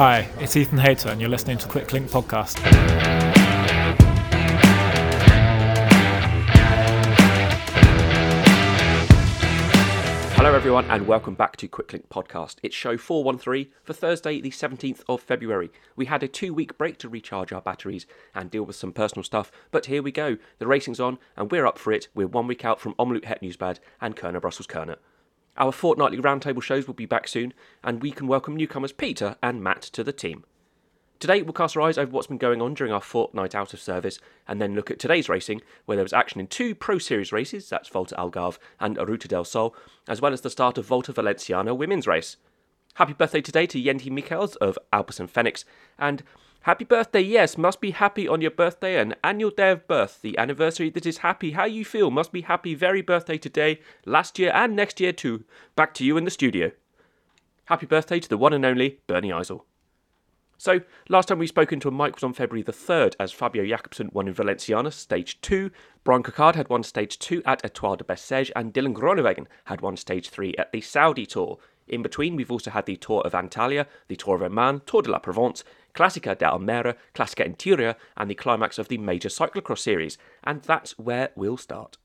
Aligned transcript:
Hi, 0.00 0.30
it's 0.38 0.56
Ethan 0.56 0.78
Hayter, 0.78 1.10
and 1.10 1.20
you're 1.20 1.28
listening 1.28 1.58
to 1.58 1.68
Quick 1.68 1.92
Link 1.92 2.08
Podcast. 2.08 2.58
Hello, 10.36 10.54
everyone, 10.54 10.86
and 10.86 11.06
welcome 11.06 11.34
back 11.34 11.58
to 11.58 11.68
Quicklink 11.68 12.06
Podcast. 12.08 12.56
It's 12.62 12.74
show 12.74 12.96
413 12.96 13.70
for 13.84 13.92
Thursday, 13.92 14.40
the 14.40 14.48
17th 14.48 15.02
of 15.06 15.20
February. 15.20 15.70
We 15.96 16.06
had 16.06 16.22
a 16.22 16.28
two 16.28 16.54
week 16.54 16.78
break 16.78 16.96
to 17.00 17.10
recharge 17.10 17.52
our 17.52 17.60
batteries 17.60 18.06
and 18.34 18.50
deal 18.50 18.62
with 18.62 18.76
some 18.76 18.94
personal 18.94 19.22
stuff, 19.22 19.52
but 19.70 19.84
here 19.84 20.02
we 20.02 20.12
go. 20.12 20.38
The 20.60 20.66
racing's 20.66 20.98
on, 20.98 21.18
and 21.36 21.50
we're 21.50 21.66
up 21.66 21.76
for 21.76 21.92
it. 21.92 22.08
We're 22.14 22.26
one 22.26 22.46
week 22.46 22.64
out 22.64 22.80
from 22.80 22.94
Omloop 22.94 23.26
Het 23.26 23.42
Nieuwsblad 23.42 23.80
and 24.00 24.16
Kuurne 24.16 24.40
Brussels 24.40 24.66
Kuurne. 24.66 24.96
Our 25.56 25.72
fortnightly 25.72 26.18
roundtable 26.18 26.62
shows 26.62 26.86
will 26.86 26.94
be 26.94 27.06
back 27.06 27.28
soon, 27.28 27.52
and 27.82 28.02
we 28.02 28.10
can 28.10 28.26
welcome 28.26 28.56
newcomers 28.56 28.92
Peter 28.92 29.36
and 29.42 29.62
Matt 29.62 29.82
to 29.82 30.04
the 30.04 30.12
team. 30.12 30.44
Today, 31.18 31.42
we'll 31.42 31.52
cast 31.52 31.76
our 31.76 31.82
eyes 31.82 31.98
over 31.98 32.10
what's 32.10 32.28
been 32.28 32.38
going 32.38 32.62
on 32.62 32.72
during 32.72 32.94
our 32.94 33.00
fortnight 33.02 33.54
out 33.54 33.74
of 33.74 33.80
service, 33.80 34.18
and 34.48 34.58
then 34.58 34.74
look 34.74 34.90
at 34.90 34.98
today's 34.98 35.28
racing, 35.28 35.60
where 35.84 35.96
there 35.96 36.04
was 36.04 36.14
action 36.14 36.40
in 36.40 36.46
two 36.46 36.74
Pro 36.74 36.96
Series 36.96 37.30
races 37.30 37.68
that's 37.68 37.90
Volta 37.90 38.14
Algarve 38.14 38.58
and 38.78 38.96
Ruta 38.96 39.28
del 39.28 39.44
Sol, 39.44 39.74
as 40.08 40.22
well 40.22 40.32
as 40.32 40.40
the 40.40 40.48
start 40.48 40.78
of 40.78 40.86
Volta 40.86 41.12
Valenciana 41.12 41.74
women's 41.74 42.06
race. 42.06 42.38
Happy 42.94 43.12
birthday 43.12 43.42
today 43.42 43.66
to 43.66 43.78
Jente 43.78 44.10
Michels 44.10 44.56
of 44.56 44.78
Alpecin 44.94 45.28
Fenix, 45.28 45.66
and 45.98 46.22
happy 46.62 46.84
birthday, 46.84 47.20
yes, 47.20 47.56
must 47.56 47.80
be 47.80 47.92
happy 47.92 48.28
on 48.28 48.40
your 48.40 48.50
birthday, 48.50 49.00
an 49.00 49.14
annual 49.24 49.50
day 49.50 49.70
of 49.70 49.86
birth, 49.86 50.20
the 50.22 50.36
anniversary 50.38 50.90
that 50.90 51.06
is 51.06 51.18
happy. 51.18 51.52
How 51.52 51.64
you 51.64 51.84
feel 51.84 52.10
must 52.10 52.32
be 52.32 52.42
happy, 52.42 52.74
very 52.74 53.02
birthday 53.02 53.38
today, 53.38 53.80
last 54.04 54.38
year 54.38 54.52
and 54.54 54.76
next 54.76 55.00
year 55.00 55.12
too. 55.12 55.44
Back 55.76 55.94
to 55.94 56.04
you 56.04 56.16
in 56.16 56.24
the 56.24 56.30
studio. 56.30 56.72
Happy 57.66 57.86
birthday 57.86 58.20
to 58.20 58.28
the 58.28 58.36
one 58.36 58.52
and 58.52 58.64
only 58.64 59.00
Bernie 59.06 59.30
Eisel. 59.30 59.62
So, 60.58 60.82
last 61.08 61.28
time 61.28 61.38
we 61.38 61.46
spoke 61.46 61.72
into 61.72 61.88
a 61.88 61.90
mic 61.90 62.16
was 62.16 62.22
on 62.22 62.34
February 62.34 62.62
the 62.62 62.70
3rd 62.70 63.14
as 63.18 63.32
Fabio 63.32 63.64
Jakobsen 63.64 64.10
won 64.12 64.28
in 64.28 64.34
Valenciana, 64.34 64.90
stage 64.90 65.40
2. 65.40 65.70
Bryan 66.04 66.22
Coquard 66.22 66.54
had 66.54 66.68
won 66.68 66.82
stage 66.82 67.18
2 67.18 67.42
at 67.46 67.64
Etoile 67.64 67.96
de 67.96 68.04
Bessèges, 68.04 68.50
and 68.54 68.74
Dylan 68.74 68.92
Groenewegen 68.92 69.46
had 69.64 69.80
won 69.80 69.96
stage 69.96 70.28
3 70.28 70.54
at 70.58 70.70
the 70.70 70.82
Saudi 70.82 71.24
Tour. 71.24 71.58
In 71.88 72.02
between, 72.02 72.36
we've 72.36 72.52
also 72.52 72.70
had 72.70 72.84
the 72.84 72.96
Tour 72.96 73.22
of 73.22 73.32
Antalya, 73.32 73.86
the 74.08 74.16
Tour 74.16 74.36
of 74.36 74.42
Oman, 74.42 74.82
Tour 74.84 75.00
de 75.00 75.10
la 75.10 75.18
Provence, 75.18 75.64
Classica 75.94 76.36
de 76.36 76.44
Almeria, 76.44 76.96
Classica 77.14 77.44
Interior, 77.44 77.96
and 78.16 78.30
the 78.30 78.34
climax 78.34 78.78
of 78.78 78.88
the 78.88 78.98
major 78.98 79.28
cyclocross 79.28 79.78
series. 79.78 80.18
And 80.44 80.62
that's 80.62 80.98
where 80.98 81.30
we'll 81.34 81.56
start. 81.56 81.96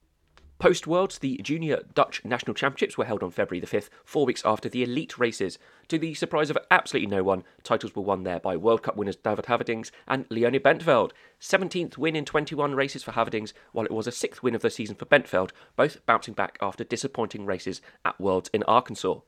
Post 0.57 0.87
Worlds, 0.87 1.19
the 1.19 1.37
Junior 1.43 1.81
Dutch 1.93 2.23
National 2.23 2.53
Championships 2.53 2.97
were 2.97 3.03
held 3.03 3.23
on 3.23 3.31
February 3.31 3.59
the 3.59 3.67
5th, 3.67 3.89
four 4.05 4.25
weeks 4.25 4.41
after 4.45 4.69
the 4.69 4.83
elite 4.83 5.17
races. 5.17 5.59
To 5.89 5.99
the 5.99 6.13
surprise 6.13 6.49
of 6.49 6.57
absolutely 6.71 7.07
no 7.07 7.23
one, 7.23 7.43
titles 7.63 7.93
were 7.93 8.01
won 8.01 8.23
there 8.23 8.39
by 8.39 8.55
World 8.55 8.81
Cup 8.81 8.95
winners 8.95 9.17
David 9.17 9.45
Haverdings 9.45 9.91
and 10.07 10.25
Leonie 10.29 10.59
Bentveld. 10.59 11.11
17th 11.41 11.97
win 11.97 12.15
in 12.15 12.23
21 12.23 12.73
races 12.73 13.03
for 13.03 13.11
Haverdings, 13.11 13.53
while 13.73 13.85
it 13.85 13.91
was 13.91 14.07
a 14.07 14.13
sixth 14.13 14.43
win 14.43 14.55
of 14.55 14.61
the 14.61 14.69
season 14.69 14.95
for 14.95 15.05
Bentveld, 15.05 15.51
both 15.75 16.05
bouncing 16.05 16.33
back 16.33 16.57
after 16.61 16.85
disappointing 16.85 17.45
races 17.45 17.81
at 18.05 18.19
Worlds 18.19 18.49
in 18.53 18.63
Arkansas. 18.63 19.19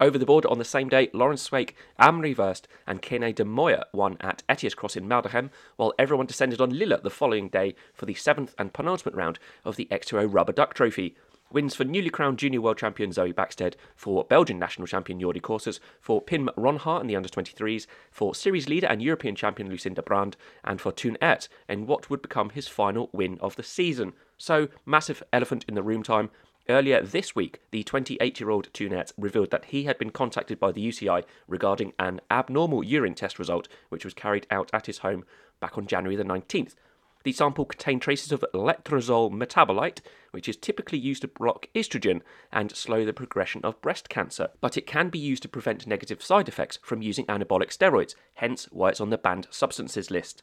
Over 0.00 0.16
the 0.16 0.24
border 0.24 0.48
on 0.48 0.56
the 0.56 0.64
same 0.64 0.88
day, 0.88 1.10
Laurens 1.12 1.46
Sweeck, 1.46 1.74
Annemarie 2.00 2.36
Worst, 2.36 2.66
and 2.86 3.02
Kene 3.02 3.34
de 3.34 3.44
Moya 3.44 3.84
won 3.92 4.16
at 4.20 4.42
Ethias 4.50 4.74
Cross 4.74 4.96
in 4.96 5.06
Maldegem, 5.06 5.50
while 5.76 5.92
everyone 5.98 6.24
descended 6.24 6.58
on 6.58 6.70
Lille 6.70 6.98
the 7.02 7.10
following 7.10 7.50
day 7.50 7.74
for 7.92 8.06
the 8.06 8.14
seventh 8.14 8.54
and 8.56 8.72
penultimate 8.72 9.14
round 9.14 9.38
of 9.62 9.76
the 9.76 9.86
X2O 9.90 10.32
Rubber 10.32 10.52
Duck 10.52 10.72
Trophy. 10.72 11.16
Wins 11.52 11.74
for 11.74 11.84
newly 11.84 12.08
crowned 12.08 12.38
junior 12.38 12.62
world 12.62 12.78
champion 12.78 13.12
Zoe 13.12 13.32
Backstedt, 13.32 13.74
for 13.94 14.24
Belgian 14.24 14.58
national 14.58 14.86
champion 14.86 15.20
Jordi 15.20 15.42
Corsas, 15.42 15.80
for 16.00 16.22
Pim 16.22 16.48
Ronhaar 16.56 17.02
in 17.02 17.06
the 17.06 17.16
under 17.16 17.28
23s, 17.28 17.86
for 18.10 18.34
series 18.34 18.70
leader 18.70 18.86
and 18.86 19.02
European 19.02 19.34
champion 19.34 19.68
Lucinda 19.68 20.00
Brand, 20.02 20.36
and 20.64 20.80
for 20.80 20.92
Toon 20.92 21.18
Aerts 21.20 21.48
in 21.68 21.86
what 21.86 22.08
would 22.08 22.22
become 22.22 22.50
his 22.50 22.68
final 22.68 23.10
win 23.12 23.36
of 23.40 23.56
the 23.56 23.62
season. 23.62 24.14
So, 24.38 24.68
massive 24.86 25.22
elephant 25.32 25.66
in 25.68 25.74
the 25.74 25.82
room 25.82 26.02
time. 26.02 26.30
Earlier 26.68 27.02
this 27.02 27.34
week, 27.34 27.60
the 27.70 27.82
28 27.82 28.38
year 28.38 28.50
old 28.50 28.72
Toon 28.72 28.92
Aerts 28.92 29.12
revealed 29.16 29.50
that 29.50 29.66
he 29.66 29.84
had 29.84 29.98
been 29.98 30.10
contacted 30.10 30.60
by 30.60 30.72
the 30.72 30.86
UCI 30.86 31.24
regarding 31.48 31.92
an 31.98 32.20
abnormal 32.30 32.84
urine 32.84 33.14
test 33.14 33.38
result, 33.38 33.66
which 33.88 34.04
was 34.04 34.14
carried 34.14 34.46
out 34.50 34.70
at 34.72 34.86
his 34.86 34.98
home 34.98 35.24
back 35.58 35.76
on 35.76 35.86
January 35.86 36.16
the 36.16 36.24
19th. 36.24 36.74
The 37.22 37.32
sample 37.32 37.66
contained 37.66 38.00
traces 38.00 38.32
of 38.32 38.44
letrozole 38.54 39.30
metabolite, 39.30 40.00
which 40.30 40.48
is 40.48 40.56
typically 40.56 40.98
used 40.98 41.22
to 41.22 41.28
block 41.28 41.66
estrogen 41.74 42.22
and 42.50 42.74
slow 42.74 43.04
the 43.04 43.12
progression 43.12 43.60
of 43.62 43.80
breast 43.82 44.08
cancer, 44.08 44.48
but 44.60 44.76
it 44.76 44.86
can 44.86 45.10
be 45.10 45.18
used 45.18 45.42
to 45.42 45.48
prevent 45.48 45.86
negative 45.86 46.22
side 46.22 46.48
effects 46.48 46.78
from 46.82 47.02
using 47.02 47.26
anabolic 47.26 47.76
steroids, 47.76 48.14
hence 48.34 48.68
why 48.70 48.88
it's 48.88 49.00
on 49.02 49.10
the 49.10 49.18
banned 49.18 49.48
substances 49.50 50.10
list. 50.10 50.42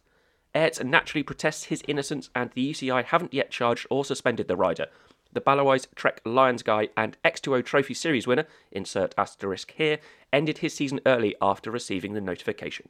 Aerts 0.53 0.83
naturally 0.83 1.23
protests 1.23 1.65
his 1.65 1.83
innocence, 1.87 2.29
and 2.35 2.51
the 2.51 2.71
UCI 2.71 3.05
haven't 3.05 3.33
yet 3.33 3.49
charged 3.49 3.87
or 3.89 4.05
suspended 4.05 4.47
the 4.47 4.55
rider, 4.55 4.87
the 5.37 5.41
Baloise 5.41 5.87
Trek 5.93 6.19
Lions 6.25 6.63
guy 6.63 6.89
and 6.97 7.15
X2O 7.23 7.63
Trophy 7.63 7.93
Series 7.93 8.25
winner, 8.25 8.47
insert 8.71 9.13
asterisk 9.19 9.71
here, 9.77 9.99
ended 10.33 10.57
his 10.57 10.73
season 10.73 10.99
early 11.05 11.35
after 11.39 11.69
receiving 11.69 12.13
the 12.13 12.21
notification. 12.21 12.89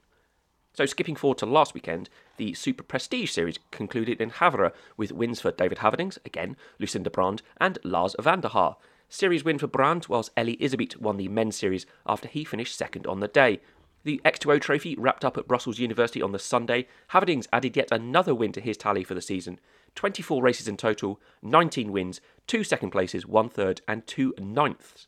So, 0.72 0.86
skipping 0.86 1.18
forward 1.18 1.40
to 1.40 1.46
last 1.46 1.74
weekend, 1.74 2.09
the 2.38 2.53
Super 2.53 2.84
Prestige 2.84 3.31
Series 3.31 3.59
concluded 3.72 4.22
in 4.22 4.30
Havre 4.30 4.72
with 4.96 5.12
wins 5.12 5.41
for 5.41 5.52
David 5.52 5.80
Haverdings, 5.80 6.19
again, 6.25 6.56
Lucinda 6.80 7.09
Brand, 7.09 7.41
and 7.59 7.80
Lars 7.84 8.16
van 8.18 8.40
der 8.40 8.47
Haar. 8.47 8.78
Series 9.09 9.44
win 9.44 9.59
for 9.59 9.68
Brand, 9.68 10.06
whilst 10.07 10.31
Eli 10.40 10.56
Iserbyt 10.56 11.02
won 11.02 11.18
the 11.18 11.28
men's 11.28 11.57
series 11.57 11.86
after 12.06 12.30
he 12.30 12.46
finished 12.46 12.78
second 12.78 13.06
on 13.06 13.19
the 13.19 13.28
day. 13.28 13.59
The 14.06 14.22
X2O 14.24 14.62
trophy 14.62 14.96
wrapped 14.96 15.25
up 15.25 15.38
at 15.38 15.50
Brussels 15.50 15.80
University 15.80 16.22
on 16.22 16.31
the 16.31 16.40
Sunday. 16.40 16.88
Haverdings 17.09 17.50
added 17.52 17.75
yet 17.75 17.91
another 17.91 18.34
win 18.34 18.53
to 18.53 18.62
his 18.62 18.78
tally 18.78 19.03
for 19.03 19.16
the 19.16 19.22
season. 19.22 19.59
24 19.97 20.44
races 20.44 20.68
in 20.68 20.78
total, 20.78 21.19
19 21.41 21.91
wins, 21.91 22.22
2 22.46 22.63
second 22.63 22.91
places, 22.91 23.25
1 23.25 23.50
third, 23.50 23.81
and 23.88 24.06
2 24.06 24.35
ninths. 24.38 25.08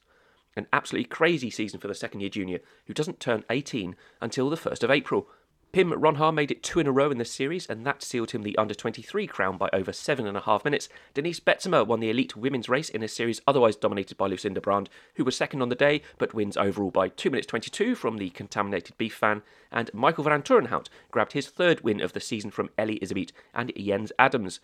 An 0.55 0.65
absolutely 0.73 1.07
crazy 1.07 1.51
season 1.51 1.79
for 1.79 1.87
the 1.87 1.93
second 1.93 2.21
year 2.21 2.29
junior, 2.29 2.59
who 2.87 2.93
doesn't 2.95 3.19
turn 3.19 3.45
18 3.51 3.95
until 4.19 4.49
the 4.49 4.57
1st 4.57 4.83
of 4.83 4.91
April. 4.91 5.27
Pim 5.71 5.91
Ronhaar 5.91 6.33
made 6.33 6.49
it 6.49 6.63
two 6.63 6.79
in 6.79 6.87
a 6.87 6.91
row 6.91 7.11
in 7.11 7.19
this 7.19 7.31
series, 7.31 7.67
and 7.67 7.85
that 7.85 8.01
sealed 8.01 8.31
him 8.31 8.41
the 8.41 8.57
under 8.57 8.73
23 8.73 9.27
crown 9.27 9.55
by 9.55 9.69
over 9.71 9.93
seven 9.93 10.25
and 10.25 10.35
a 10.35 10.41
half 10.41 10.65
minutes. 10.65 10.89
Denise 11.13 11.39
Betsema 11.39 11.85
won 11.85 11.99
the 11.99 12.09
elite 12.09 12.35
women's 12.35 12.67
race 12.67 12.89
in 12.89 13.03
a 13.03 13.07
series 13.07 13.39
otherwise 13.45 13.75
dominated 13.75 14.17
by 14.17 14.25
Lucinda 14.25 14.59
Brand, 14.59 14.89
who 15.13 15.23
was 15.23 15.37
second 15.37 15.61
on 15.61 15.69
the 15.69 15.75
day 15.75 16.01
but 16.17 16.33
wins 16.33 16.57
overall 16.57 16.89
by 16.89 17.09
2 17.09 17.29
minutes 17.29 17.45
22 17.45 17.93
from 17.93 18.17
the 18.17 18.31
contaminated 18.31 18.97
beef 18.97 19.13
fan. 19.13 19.43
And 19.71 19.93
Michael 19.93 20.23
Vanthourenhout 20.23 20.87
grabbed 21.11 21.33
his 21.33 21.47
third 21.47 21.81
win 21.81 22.01
of 22.01 22.13
the 22.13 22.19
season 22.19 22.49
from 22.49 22.71
Eli 22.79 22.97
Iserbyt 22.97 23.31
and 23.53 23.71
Jens 23.77 24.11
Adams. 24.17 24.61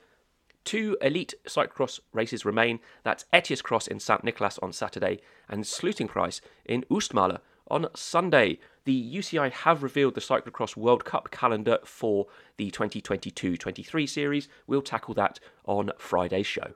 Two 0.65 0.97
elite 0.99 1.35
cyclocross 1.47 1.99
races 2.11 2.43
remain. 2.43 2.79
That's 3.03 3.25
Ethias 3.33 3.61
Cross 3.61 3.87
in 3.87 3.99
St 3.99 4.23
Nicholas 4.23 4.57
on 4.63 4.73
Saturday 4.73 5.21
and 5.47 5.63
Sluitingprijs 5.63 6.41
in 6.65 6.83
Oostmalle 6.89 7.39
on 7.67 7.87
Sunday. 7.95 8.59
The 8.85 9.15
UCI 9.15 9.51
have 9.51 9.83
revealed 9.83 10.15
the 10.15 10.21
Cyclocross 10.21 10.75
World 10.75 11.05
Cup 11.05 11.29
calendar 11.29 11.77
for 11.85 12.25
the 12.57 12.71
2022 12.71 13.57
23 13.57 14.07
series. 14.07 14.47
We'll 14.65 14.81
tackle 14.81 15.13
that 15.13 15.39
on 15.65 15.91
Friday's 15.99 16.47
show. 16.47 16.73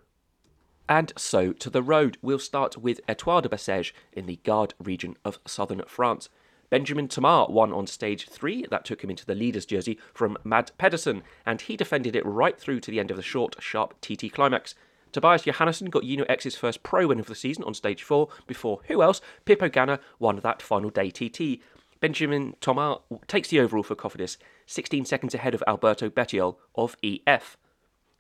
And 0.88 1.12
so 1.18 1.52
to 1.54 1.70
the 1.70 1.84
road. 1.84 2.18
We'll 2.22 2.40
start 2.40 2.78
with 2.78 3.02
Etoile 3.08 3.42
de 3.42 3.50
Bessèges 3.50 3.92
in 4.12 4.28
the 4.28 4.40
Gard 4.44 4.76
region 4.80 5.18
of 5.26 5.40
southern 5.46 5.84
France. 5.88 6.30
Benjamin 6.70 7.08
Thomas 7.08 7.50
won 7.50 7.74
on 7.74 7.88
stage 7.88 8.28
three. 8.28 8.66
That 8.70 8.86
took 8.86 9.04
him 9.04 9.10
into 9.10 9.26
the 9.26 9.36
leader's 9.36 9.66
jersey 9.66 9.98
from 10.14 10.38
Mads 10.44 10.72
Pedersen, 10.72 11.24
and 11.46 11.62
he 11.62 11.76
defended 11.76 12.16
it 12.16 12.26
right 12.26 12.60
through 12.60 12.80
to 12.82 12.92
the 12.92 13.00
end 13.00 13.12
of 13.12 13.18
the 13.18 13.24
short, 13.24 13.56
sharp 13.60 14.00
TT 14.02 14.32
climax. 14.32 14.76
Tobias 15.12 15.44
Johannessen 15.44 15.90
got 15.90 16.04
Uno 16.04 16.26
X's 16.30 16.56
first 16.56 16.84
pro 16.84 17.08
win 17.08 17.20
of 17.20 17.26
the 17.26 17.34
season 17.34 17.64
on 17.64 17.74
stage 17.74 18.04
four 18.04 18.30
before 18.46 18.82
who 18.88 19.02
else? 19.02 19.22
Pippo 19.46 19.68
Ganna 19.68 20.00
won 20.20 20.40
that 20.40 20.62
final 20.62 20.92
day 20.92 21.10
TT. 21.10 21.62
Benjamin 22.00 22.56
Thomas 22.62 23.00
takes 23.28 23.50
the 23.50 23.60
overall 23.60 23.84
for 23.84 23.96
Cofidis, 23.96 24.38
16 24.68 25.06
seconds 25.06 25.34
ahead 25.34 25.56
of 25.56 25.64
Alberto 25.68 26.10
Bettiol 26.10 26.58
of 26.76 26.96
EF. 27.04 27.58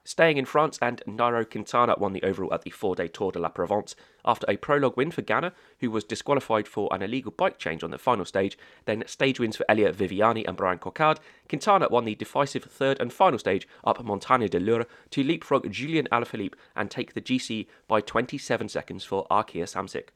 Staying 0.09 0.38
in 0.38 0.45
France, 0.45 0.79
and 0.81 1.03
Nairo 1.06 1.47
Quintana 1.47 1.94
won 2.00 2.13
the 2.13 2.23
overall 2.23 2.51
at 2.51 2.63
the 2.63 2.71
four 2.71 2.95
day 2.95 3.07
Tour 3.07 3.31
de 3.31 3.38
la 3.38 3.47
Provence 3.47 3.95
after 4.25 4.44
a 4.50 4.57
prologue 4.57 4.97
win 4.97 5.11
for 5.11 5.21
Ganna, 5.21 5.51
who 5.81 5.91
was 5.91 6.03
disqualified 6.03 6.67
for 6.67 6.89
an 6.91 7.03
illegal 7.03 7.31
bike 7.31 7.59
change 7.59 7.83
on 7.83 7.91
the 7.91 8.00
final 8.00 8.25
stage. 8.25 8.57
Then 8.85 9.03
stage 9.06 9.39
wins 9.39 9.56
for 9.56 9.67
Elia 9.69 9.94
Viviani 9.94 10.47
and 10.47 10.57
Bryan 10.57 10.79
Coquard. 10.79 11.19
Quintana 11.47 11.89
won 11.91 12.06
the 12.06 12.15
decisive 12.15 12.63
third 12.63 13.00
and 13.00 13.13
final 13.13 13.38
stage 13.38 13.67
up 13.83 14.03
Montagne 14.03 14.47
de 14.47 14.59
Lure 14.59 14.88
to 15.11 15.23
leapfrog 15.23 15.69
Julian 15.69 16.07
Alaphilippe 16.11 16.56
and 16.75 16.89
take 16.89 17.13
the 17.13 17.21
GC 17.21 17.67
by 17.88 18.01
27 18.01 18.67
seconds 18.67 19.03
for 19.03 19.27
Arkea 19.29 19.65
Samsic. 19.65 20.07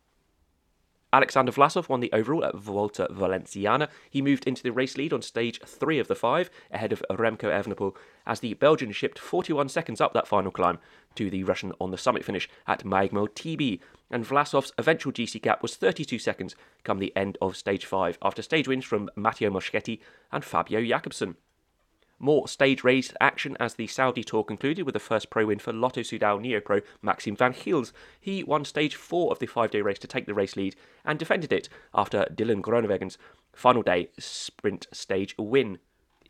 Alexander 1.13 1.51
Vlasov 1.51 1.89
won 1.89 2.00
the 2.00 2.12
overall 2.12 2.44
at 2.44 2.56
Volta 2.56 3.07
Valenciana. 3.12 3.88
He 4.10 4.19
moved 4.19 4.48
into 4.48 4.63
the 4.63 4.71
race 4.71 4.98
lead 4.98 5.13
on 5.13 5.21
stage 5.21 5.62
three 5.63 6.00
of 6.00 6.07
the 6.07 6.15
five, 6.15 6.50
ahead 6.71 6.92
of 6.92 7.04
Remco 7.07 7.44
Evenepoel, 7.44 7.95
as 8.25 8.39
the 8.39 8.56
Belgian 8.56 8.92
shipped 8.92 9.19
41 9.19 9.69
seconds 9.69 10.01
up 10.01 10.13
that 10.13 10.27
final 10.27 10.51
climb 10.51 10.80
to 11.13 11.30
the 11.30 11.44
Russian 11.44 11.71
on 11.80 11.92
the 11.92 12.00
summit 12.00 12.25
finish 12.25 12.50
at 12.65 12.83
Maegmel 12.83 13.30
TB. 13.30 13.80
And 14.10 14.25
Vlasov's 14.25 14.74
eventual 14.80 15.13
GC 15.13 15.39
gap 15.39 15.62
was 15.62 15.75
32 15.75 16.18
seconds 16.18 16.56
come 16.83 16.98
the 16.98 17.15
end 17.15 17.38
of 17.39 17.56
stage 17.56 17.86
five, 17.86 18.18
after 18.24 18.42
stage 18.42 18.68
wins 18.68 18.83
from 18.83 19.12
Matteo 19.15 19.51
Moschetti 19.51 20.00
and 20.31 20.44
Fabio 20.44 20.83
Jakobsen. 20.83 21.36
More 22.23 22.47
stage 22.47 22.85
race 22.85 23.11
action 23.19 23.57
as 23.59 23.73
the 23.73 23.85
Saudi 23.85 24.23
Tour 24.23 24.45
concluded 24.45 24.85
with 24.85 24.93
the 24.93 24.99
first 25.01 25.29
pro 25.29 25.47
win 25.47 25.59
for 25.59 25.73
Lotto 25.73 26.03
Soudal 26.03 26.39
Neo-Pro 26.39 26.79
Maxim 27.01 27.35
Van 27.35 27.51
Gils. 27.51 27.91
He 28.17 28.45
won 28.45 28.63
stage 28.63 28.95
four 28.95 29.29
of 29.33 29.39
the 29.39 29.45
five-day 29.45 29.81
race 29.81 29.99
to 29.99 30.07
take 30.07 30.25
the 30.25 30.33
race 30.33 30.55
lead 30.55 30.77
and 31.03 31.19
defended 31.19 31.51
it 31.51 31.67
after 31.93 32.25
Dylan 32.33 32.61
Groenewegen's 32.61 33.17
final 33.51 33.81
day 33.81 34.07
sprint 34.17 34.87
stage 34.93 35.35
win. 35.37 35.79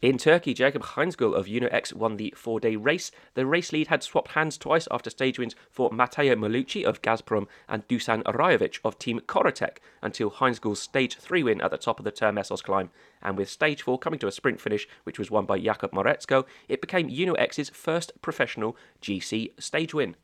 In 0.04 0.18
Turkey, 0.18 0.54
Jacob 0.54 0.82
Hindsgaul 0.84 1.34
of 1.34 1.46
UnoX 1.46 1.94
won 1.94 2.18
the 2.18 2.34
four 2.36 2.60
day 2.60 2.76
race. 2.76 3.10
The 3.36 3.46
race 3.46 3.72
lead 3.72 3.88
had 3.88 4.04
swapped 4.04 4.32
hands 4.32 4.58
twice 4.58 4.86
after 4.92 5.10
stage 5.10 5.40
wins 5.40 5.56
for 5.72 5.92
Matteo 5.94 6.36
Malucelli 6.36 6.84
of 6.84 7.02
Gazprom 7.02 7.48
and 7.70 7.88
Dusan 7.88 8.22
Rajovic 8.24 8.80
of 8.84 9.00
Team 9.00 9.22
Corratec 9.22 9.78
until 10.02 10.30
Hindsgaul's 10.30 10.82
stage 10.82 11.16
three 11.16 11.42
win 11.42 11.62
at 11.62 11.72
the 11.72 11.78
top 11.78 12.00
of 12.00 12.04
the 12.04 12.12
Termessos 12.12 12.62
climb. 12.62 12.90
And 13.22 13.38
with 13.38 13.50
stage 13.50 13.84
four 13.84 13.98
coming 13.98 14.20
to 14.20 14.28
a 14.28 14.32
sprint 14.34 14.60
finish, 14.60 14.90
which 15.06 15.18
was 15.18 15.32
won 15.32 15.46
by 15.46 15.58
Jakub 15.58 15.92
Mareczko, 15.92 16.44
it 16.68 16.82
became 16.82 17.10
UnoX's 17.10 17.70
first 17.70 18.12
professional 18.22 18.76
GC 19.02 19.52
stage 19.58 19.94
win. 19.94 20.18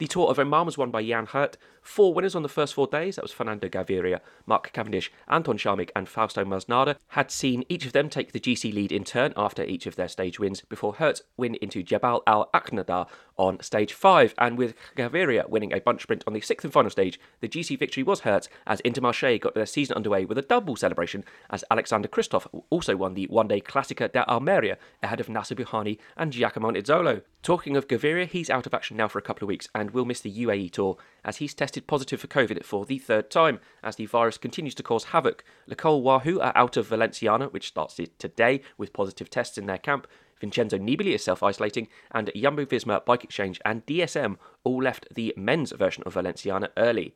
The 0.00 0.06
Tour 0.06 0.30
of 0.30 0.38
Oman 0.38 0.64
was 0.64 0.78
won 0.78 0.90
by 0.90 1.04
Jan 1.04 1.26
Hirt. 1.26 1.58
Four 1.82 2.14
winners 2.14 2.34
on 2.34 2.42
the 2.42 2.48
first 2.48 2.72
four 2.72 2.86
days, 2.86 3.16
that 3.16 3.22
was 3.22 3.32
Fernando 3.32 3.68
Gaviria, 3.68 4.20
Mark 4.46 4.72
Cavendish, 4.72 5.12
Anthon 5.30 5.58
Charmig 5.58 5.90
and 5.94 6.08
Fausto 6.08 6.42
Masnada, 6.42 6.96
had 7.08 7.30
seen 7.30 7.64
each 7.68 7.84
of 7.84 7.92
them 7.92 8.08
take 8.08 8.32
the 8.32 8.40
GC 8.40 8.72
lead 8.72 8.92
in 8.92 9.04
turn 9.04 9.34
after 9.36 9.62
each 9.62 9.86
of 9.86 9.96
their 9.96 10.08
stage 10.08 10.38
wins 10.38 10.62
before 10.62 10.94
Hirt 10.94 11.20
win 11.36 11.54
into 11.56 11.82
Jabal 11.82 12.22
Al 12.26 12.48
Akhnada 12.54 13.08
on 13.36 13.60
stage 13.60 13.92
5. 13.92 14.34
And 14.38 14.56
with 14.56 14.74
Gaviria 14.96 15.48
winning 15.48 15.72
a 15.72 15.80
bunch 15.80 16.02
sprint 16.02 16.24
on 16.26 16.32
the 16.32 16.40
sixth 16.40 16.64
and 16.64 16.72
final 16.72 16.90
stage, 16.90 17.20
the 17.40 17.48
GC 17.48 17.78
victory 17.78 18.02
was 18.02 18.20
Hirt 18.20 18.48
as 18.66 18.80
Intermarché 18.82 19.38
got 19.40 19.54
their 19.54 19.66
season 19.66 19.96
underway 19.96 20.24
with 20.24 20.38
a 20.38 20.42
double 20.42 20.76
celebration 20.76 21.24
as 21.50 21.64
Alexander 21.70 22.08
Kristoff 22.08 22.46
also 22.70 22.96
won 22.96 23.14
the 23.14 23.26
one 23.26 23.48
day 23.48 23.60
Classica 23.60 24.10
da 24.10 24.24
Almeria 24.28 24.78
ahead 25.02 25.20
of 25.20 25.28
Nacer 25.28 25.58
Bouhanni 25.58 25.98
and 26.16 26.32
Giacomo 26.32 26.70
Nizzolo. 26.70 27.22
Talking 27.42 27.76
of 27.76 27.88
Gaviria, 27.88 28.26
he's 28.26 28.50
out 28.50 28.66
of 28.66 28.74
action 28.74 28.98
now 28.98 29.08
for 29.08 29.18
a 29.18 29.22
couple 29.22 29.44
of 29.44 29.48
weeks 29.48 29.68
and 29.74 29.89
will 29.92 30.04
miss 30.04 30.20
the 30.20 30.32
UAE 30.32 30.70
Tour 30.72 30.96
as 31.24 31.36
he's 31.36 31.54
tested 31.54 31.86
positive 31.86 32.20
for 32.20 32.26
COVID 32.26 32.64
for 32.64 32.84
the 32.84 32.98
third 32.98 33.30
time 33.30 33.60
as 33.82 33.96
the 33.96 34.06
virus 34.06 34.38
continues 34.38 34.74
to 34.76 34.82
cause 34.82 35.04
havoc. 35.04 35.44
Le 35.66 35.74
Col 35.74 36.02
Wahoo 36.02 36.40
are 36.40 36.56
out 36.56 36.76
of 36.76 36.86
Valenciana, 36.86 37.48
which 37.48 37.68
starts 37.68 38.00
today 38.18 38.62
with 38.78 38.92
positive 38.92 39.30
tests 39.30 39.58
in 39.58 39.66
their 39.66 39.78
camp. 39.78 40.06
Vincenzo 40.40 40.78
Nibali 40.78 41.14
is 41.14 41.22
self 41.22 41.42
isolating, 41.42 41.88
and 42.10 42.30
Jumbo 42.34 42.64
Visma, 42.64 43.04
Bike 43.04 43.24
Exchange, 43.24 43.60
and 43.64 43.84
DSM 43.86 44.36
all 44.64 44.82
left 44.82 45.06
the 45.14 45.34
men's 45.36 45.72
version 45.72 46.02
of 46.06 46.14
Valenciana 46.14 46.70
early. 46.76 47.14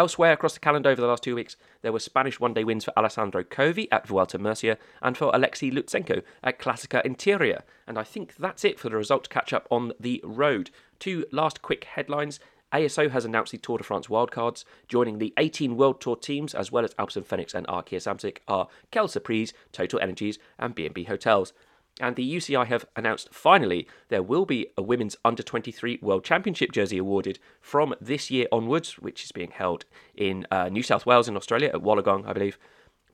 Elsewhere 0.00 0.32
across 0.32 0.54
the 0.54 0.60
calendar 0.60 0.88
over 0.88 1.00
the 1.00 1.06
last 1.06 1.22
two 1.22 1.34
weeks, 1.34 1.56
there 1.82 1.92
were 1.92 1.98
Spanish 1.98 2.40
one 2.40 2.54
day 2.54 2.64
wins 2.64 2.84
for 2.84 2.98
Alessandro 2.98 3.42
Covi 3.42 3.86
at 3.92 4.06
Vuelta 4.06 4.38
Murcia 4.38 4.78
and 5.02 5.14
for 5.14 5.30
Alexei 5.34 5.70
Lutsenko 5.70 6.22
at 6.42 6.58
Classica 6.58 7.04
Interior. 7.04 7.64
And 7.86 7.98
I 7.98 8.04
think 8.04 8.36
that's 8.36 8.64
it 8.64 8.78
for 8.80 8.88
the 8.88 8.96
result 8.96 9.28
catch 9.28 9.52
up 9.52 9.66
on 9.70 9.92
the 10.00 10.22
road. 10.24 10.70
Two 11.00 11.24
last 11.32 11.62
quick 11.62 11.84
headlines. 11.84 12.38
ASO 12.72 13.10
has 13.10 13.24
announced 13.24 13.50
the 13.50 13.58
Tour 13.58 13.78
de 13.78 13.84
France 13.84 14.06
wildcards. 14.06 14.64
Joining 14.86 15.18
the 15.18 15.32
18 15.38 15.76
World 15.76 16.00
Tour 16.00 16.14
teams, 16.14 16.54
as 16.54 16.70
well 16.70 16.84
as 16.84 16.94
Alpecin 16.94 17.24
Fenix 17.26 17.54
and 17.54 17.66
Arkea 17.66 17.98
Samsic, 17.98 18.38
are 18.46 18.68
Kel 18.92 19.08
Surprise, 19.08 19.52
Total 19.72 19.98
Energies, 19.98 20.38
and 20.58 20.74
B&B 20.74 21.04
Hotels. 21.04 21.52
And 22.00 22.16
the 22.16 22.36
UCI 22.36 22.66
have 22.66 22.86
announced 22.94 23.28
finally 23.32 23.88
there 24.08 24.22
will 24.22 24.46
be 24.46 24.68
a 24.76 24.82
women's 24.82 25.16
under 25.24 25.42
23 25.42 25.98
World 26.00 26.22
Championship 26.22 26.70
jersey 26.70 26.98
awarded 26.98 27.38
from 27.60 27.94
this 28.00 28.30
year 28.30 28.46
onwards, 28.52 28.98
which 28.98 29.24
is 29.24 29.32
being 29.32 29.50
held 29.50 29.86
in 30.14 30.46
uh, 30.50 30.68
New 30.68 30.82
South 30.82 31.06
Wales 31.06 31.28
in 31.28 31.36
Australia 31.36 31.70
at 31.74 31.82
Wollongong, 31.82 32.26
I 32.28 32.32
believe. 32.32 32.58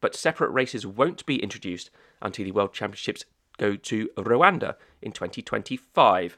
But 0.00 0.14
separate 0.14 0.50
races 0.50 0.86
won't 0.86 1.24
be 1.24 1.42
introduced 1.42 1.90
until 2.20 2.44
the 2.44 2.52
World 2.52 2.74
Championships 2.74 3.24
go 3.58 3.76
to 3.76 4.08
Rwanda 4.16 4.74
in 5.00 5.12
2025. 5.12 6.36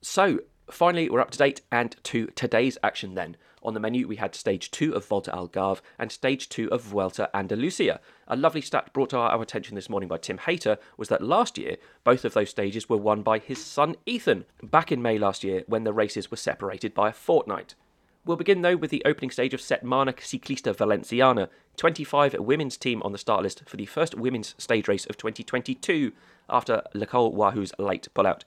So, 0.00 0.40
finally, 0.70 1.08
we're 1.08 1.20
up 1.20 1.30
to 1.30 1.38
date 1.38 1.62
and 1.70 1.96
to 2.04 2.26
today's 2.28 2.78
action 2.82 3.14
then. 3.14 3.36
On 3.64 3.74
the 3.74 3.80
menu, 3.80 4.08
we 4.08 4.16
had 4.16 4.34
stage 4.34 4.70
two 4.72 4.92
of 4.92 5.06
Volta 5.06 5.30
Algarve 5.30 5.80
and 5.98 6.10
stage 6.10 6.48
two 6.48 6.68
of 6.72 6.82
Vuelta 6.82 7.30
Andalusia. 7.34 8.00
A 8.26 8.36
lovely 8.36 8.60
stat 8.60 8.92
brought 8.92 9.10
to 9.10 9.18
our 9.18 9.40
attention 9.40 9.76
this 9.76 9.88
morning 9.88 10.08
by 10.08 10.18
Tim 10.18 10.38
Hayter 10.38 10.78
was 10.96 11.08
that 11.08 11.22
last 11.22 11.56
year, 11.58 11.76
both 12.02 12.24
of 12.24 12.34
those 12.34 12.50
stages 12.50 12.88
were 12.88 12.96
won 12.96 13.22
by 13.22 13.38
his 13.38 13.64
son 13.64 13.94
Ethan, 14.04 14.46
back 14.62 14.90
in 14.90 15.00
May 15.00 15.16
last 15.16 15.44
year 15.44 15.62
when 15.66 15.84
the 15.84 15.92
races 15.92 16.30
were 16.30 16.36
separated 16.36 16.92
by 16.92 17.10
a 17.10 17.12
fortnight. 17.12 17.76
We'll 18.24 18.36
begin 18.36 18.62
though 18.62 18.76
with 18.76 18.90
the 18.90 19.02
opening 19.04 19.30
stage 19.30 19.54
of 19.54 19.60
Setmana 19.60 20.14
Ciclista 20.14 20.74
Valenciana, 20.74 21.48
25 21.76 22.34
women's 22.38 22.76
team 22.76 23.02
on 23.02 23.12
the 23.12 23.18
start 23.18 23.42
list 23.42 23.62
for 23.66 23.76
the 23.76 23.86
first 23.86 24.16
women's 24.16 24.54
stage 24.58 24.88
race 24.88 25.06
of 25.06 25.16
2022 25.16 26.12
after 26.48 26.82
Le 26.94 27.06
Col 27.06 27.32
Wahoo's 27.32 27.72
late 27.78 28.08
pullout. 28.14 28.42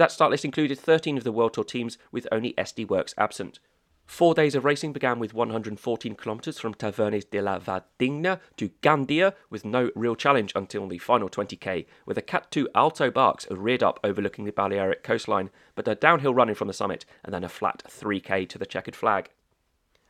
That 0.00 0.10
start 0.10 0.30
list 0.30 0.46
included 0.46 0.78
13 0.78 1.18
of 1.18 1.24
the 1.24 1.30
World 1.30 1.52
Tour 1.52 1.62
teams 1.62 1.98
with 2.10 2.26
only 2.32 2.54
SD 2.54 2.86
Worx 2.86 3.12
absent. 3.18 3.58
Four 4.06 4.32
days 4.32 4.54
of 4.54 4.64
racing 4.64 4.94
began 4.94 5.18
with 5.18 5.34
114 5.34 6.14
kilometres 6.14 6.58
from 6.58 6.72
Tavernes 6.72 7.28
de 7.28 7.42
la 7.42 7.58
Valldigna 7.58 8.40
to 8.56 8.70
Gandia, 8.80 9.34
with 9.50 9.66
no 9.66 9.90
real 9.94 10.16
challenge 10.16 10.54
until 10.56 10.88
the 10.88 10.96
final 10.96 11.28
20k, 11.28 11.84
with 12.06 12.16
a 12.16 12.22
Cat 12.22 12.50
2 12.50 12.70
Alto 12.74 13.10
Barks 13.10 13.46
reared 13.50 13.82
up 13.82 14.00
overlooking 14.02 14.46
the 14.46 14.52
Balearic 14.52 15.02
coastline, 15.02 15.50
but 15.74 15.86
a 15.86 15.94
downhill 15.94 16.32
running 16.32 16.54
from 16.54 16.68
the 16.68 16.72
summit, 16.72 17.04
and 17.22 17.34
then 17.34 17.44
a 17.44 17.48
flat 17.50 17.82
3k 17.86 18.48
to 18.48 18.56
the 18.56 18.64
checkered 18.64 18.96
flag. 18.96 19.28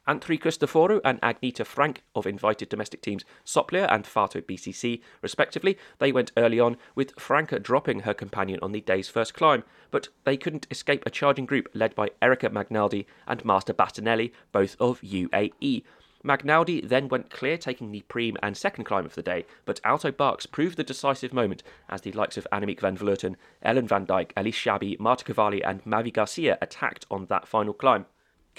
Antri 0.08 0.40
Cristoforo 0.40 1.00
and 1.04 1.20
Agneta 1.20 1.64
Frank 1.64 2.02
of 2.14 2.26
invited 2.26 2.68
domestic 2.68 3.02
teams 3.02 3.24
Soplia 3.44 3.86
and 3.92 4.06
Fato 4.06 4.40
BCC, 4.40 5.02
respectively, 5.20 5.76
they 5.98 6.10
went 6.10 6.32
early 6.36 6.58
on, 6.58 6.76
with 6.94 7.18
Franca 7.18 7.58
dropping 7.58 8.00
her 8.00 8.14
companion 8.14 8.58
on 8.62 8.72
the 8.72 8.80
day's 8.80 9.08
first 9.08 9.34
climb, 9.34 9.62
but 9.90 10.08
they 10.24 10.36
couldn't 10.36 10.66
escape 10.70 11.04
a 11.04 11.10
charging 11.10 11.44
group 11.44 11.68
led 11.74 11.94
by 11.94 12.10
Erica 12.22 12.48
Magnaldi 12.48 13.04
and 13.26 13.44
Marta 13.44 13.74
Bastianelli, 13.74 14.32
both 14.52 14.74
of 14.80 15.00
UAE. 15.02 15.84
Magnaldi 16.24 16.86
then 16.86 17.08
went 17.08 17.30
clear, 17.30 17.56
taking 17.56 17.92
the 17.92 18.04
preem 18.08 18.36
and 18.42 18.56
second 18.56 18.84
climb 18.84 19.06
of 19.06 19.14
the 19.14 19.22
day, 19.22 19.46
but 19.64 19.80
Alto 19.84 20.10
Barks 20.10 20.44
proved 20.46 20.76
the 20.76 20.84
decisive 20.84 21.32
moment 21.32 21.62
as 21.88 22.00
the 22.00 22.12
likes 22.12 22.36
of 22.36 22.46
Annemiek 22.50 22.80
van 22.80 22.96
Vleuten, 22.96 23.36
Ellen 23.62 23.86
van 23.86 24.06
Dijk, 24.06 24.32
Alice 24.36 24.56
Chabbey, 24.56 24.96
Marta 24.98 25.24
Cavalli, 25.24 25.62
and 25.62 25.84
Mavi 25.84 26.12
Garcia 26.12 26.58
attacked 26.60 27.06
on 27.10 27.26
that 27.26 27.46
final 27.46 27.72
climb. 27.72 28.06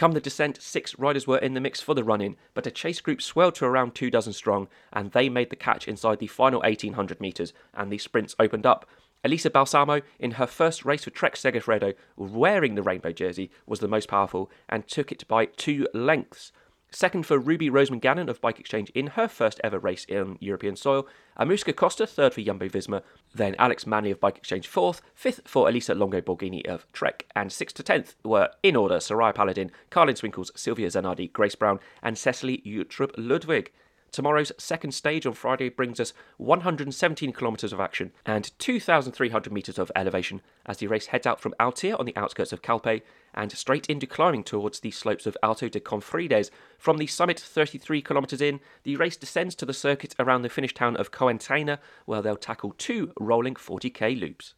Come 0.02 0.14
the 0.14 0.20
descent, 0.20 0.60
six 0.60 0.98
riders 0.98 1.28
were 1.28 1.38
in 1.38 1.54
the 1.54 1.62
mix 1.62 1.80
for 1.80 1.94
the 1.94 2.04
run 2.04 2.22
in, 2.22 2.36
but 2.56 2.66
a 2.66 2.72
chase 2.72 3.00
group 3.02 3.22
swelled 3.22 3.54
to 3.54 3.66
around 3.66 3.94
two 3.94 4.10
dozen 4.10 4.34
strong, 4.34 4.68
and 4.92 5.12
they 5.12 5.30
made 5.30 5.52
the 5.52 5.56
catch 5.56 5.88
inside 5.88 6.18
the 6.18 6.26
final 6.26 6.62
1800 6.62 7.22
metres, 7.22 7.54
and 7.76 7.92
the 7.92 8.00
sprints 8.00 8.36
opened 8.40 8.66
up. 8.66 8.90
Elisa 9.24 9.52
Balsamo, 9.52 10.02
in 10.18 10.32
her 10.32 10.48
first 10.48 10.86
race 10.86 11.04
for 11.04 11.12
Trek 11.12 11.36
Segafredo, 11.36 11.94
wearing 12.16 12.74
the 12.74 12.82
rainbow 12.82 13.12
jersey, 13.12 13.52
was 13.68 13.80
the 13.80 13.88
most 13.88 14.08
powerful 14.08 14.50
and 14.68 14.88
took 14.88 15.12
it 15.12 15.28
by 15.28 15.46
two 15.46 15.88
lengths. 15.94 16.52
Second 16.94 17.26
for 17.26 17.40
Ruby 17.40 17.70
Roseman 17.70 18.02
Gannon 18.02 18.28
of 18.28 18.42
Bike 18.42 18.60
Exchange 18.60 18.90
in 18.90 19.08
her 19.08 19.30
first 19.30 19.62
ever 19.64 19.80
race 19.80 20.04
in 20.06 20.38
European 20.42 20.76
soil. 20.76 21.08
Anouska 21.40 21.74
Koster, 21.74 22.06
third 22.06 22.34
for 22.34 22.42
Jumbo 22.42 22.68
Visma. 22.68 23.02
Then 23.34 23.56
Alex 23.58 23.88
Manley 23.88 24.12
of 24.12 24.20
Bike 24.20 24.38
Exchange, 24.38 24.68
fourth. 24.68 25.02
Fifth 25.16 25.40
for 25.46 25.70
Elisa 25.70 25.96
Longo 25.96 26.20
Borghini 26.20 26.66
of 26.68 26.86
Trek. 26.92 27.26
And 27.34 27.50
sixth 27.50 27.78
to 27.78 27.84
tenth 27.84 28.16
were, 28.26 28.50
in 28.62 28.76
order, 28.76 28.98
Soraya 28.98 29.34
Paladin, 29.34 29.72
Karlijn 29.90 30.20
Swinkels, 30.20 30.52
Silvia 30.58 30.90
Zanardi, 30.90 31.32
Grace 31.32 31.56
Brown, 31.56 31.80
and 32.04 32.18
Cecilie 32.18 32.62
Uttrup 32.66 33.12
Ludwig. 33.18 33.72
Tomorrow's 34.12 34.52
second 34.58 34.92
stage 34.92 35.26
on 35.26 35.34
Friday 35.34 35.70
brings 35.70 35.98
us 35.98 36.12
117 36.36 37.32
kilometres 37.32 37.72
of 37.72 37.80
action 37.80 38.12
and 38.26 38.52
2,300 38.60 39.54
metres 39.54 39.80
of 39.80 39.90
elevation 39.96 40.42
as 40.66 40.78
the 40.78 40.88
race 40.88 41.08
heads 41.08 41.26
out 41.26 41.40
from 41.40 41.56
Altea 41.62 41.98
on 41.98 42.06
the 42.06 42.16
outskirts 42.18 42.52
of 42.52 42.62
Calpe 42.62 43.04
and 43.34 43.52
straight 43.54 43.88
into 43.88 44.06
climbing 44.06 44.44
towards 44.44 44.82
the 44.82 44.92
slopes 44.92 45.26
of 45.26 45.38
Alto 45.42 45.70
de 45.70 45.80
Confrides. 45.80 46.52
From 46.78 46.98
the 46.98 47.08
summit 47.08 47.40
33 47.40 48.02
kilometres 48.02 48.42
in, 48.42 48.60
the 48.84 48.98
race 48.98 49.16
descends 49.16 49.56
to 49.56 49.66
the 49.66 49.74
circuit 49.74 50.14
around 50.20 50.42
the 50.42 50.50
Finnish 50.50 50.74
town 50.74 50.98
of 50.98 51.12
Cocentaina, 51.12 51.78
where 52.06 52.22
they'll 52.22 52.36
tackle 52.36 52.76
two 52.78 53.14
rolling 53.18 53.56
40k 53.56 54.20
loops. 54.20 54.56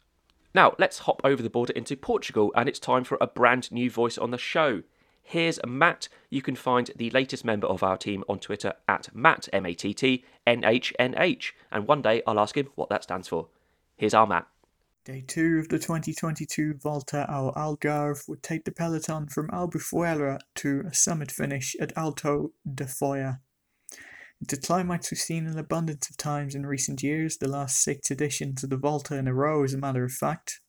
Now, 0.56 0.74
let's 0.80 1.00
hop 1.00 1.22
over 1.24 1.44
the 1.44 1.50
border 1.50 1.74
into 1.74 1.96
Portugal, 1.96 2.52
and 2.56 2.68
it's 2.68 2.80
time 2.80 3.04
for 3.04 3.20
a 3.22 3.28
brand 3.28 3.72
new 3.72 3.92
voice 3.92 4.18
on 4.18 4.32
the 4.32 4.38
show. 4.40 4.82
Here's 5.24 5.60
Matt. 5.66 6.10
You 6.30 6.42
can 6.42 6.56
find 6.56 6.92
the 6.96 7.10
latest 7.10 7.44
member 7.44 7.66
of 7.66 7.82
our 7.82 7.98
team 7.98 8.24
on 8.28 8.40
Twitter 8.40 8.74
at 8.88 9.14
Matt, 9.16 9.50
M 9.52 9.66
A 9.66 9.74
T 9.74 9.94
T 9.94 10.24
N 10.46 10.64
H 10.64 10.94
N 11.00 11.16
H. 11.18 11.56
And 11.72 11.88
one 11.88 12.02
day 12.02 12.22
I'll 12.28 12.40
ask 12.40 12.56
him 12.56 12.68
what 12.76 12.90
that 12.90 13.04
stands 13.04 13.30
for. 13.30 13.48
Here's 13.96 14.14
our 14.14 14.28
Matt. 14.28 14.48
Day 15.06 15.24
two 15.26 15.60
of 15.60 15.70
the 15.70 15.80
2022 15.80 16.76
Volta 16.76 17.26
ao 17.30 17.52
Algarve 17.56 18.28
would 18.28 18.44
take 18.44 18.64
the 18.64 18.72
peloton 18.72 19.28
from 19.28 19.50
Albufeira 19.50 20.40
to 20.56 20.84
a 20.88 20.94
summit 20.94 21.32
finish 21.32 21.76
at 21.80 21.98
Alto 21.98 22.52
da 22.72 22.86
Foia. 22.86 23.40
It's 24.40 24.54
a 24.54 24.58
climax 24.58 25.10
we've 25.10 25.20
seen 25.20 25.48
an 25.48 25.58
abundance 25.58 26.10
of 26.10 26.18
times 26.18 26.54
in 26.54 26.66
recent 26.66 27.02
years, 27.02 27.38
the 27.38 27.48
last 27.48 27.82
six 27.82 28.12
editions 28.12 28.64
of 28.64 28.70
the 28.70 28.78
Volta 28.78 29.16
in 29.16 29.28
a 29.28 29.34
row, 29.34 29.64
as 29.64 29.74
a 29.74 29.78
matter 29.78 30.04
of 30.04 30.12
fact. 30.12 30.60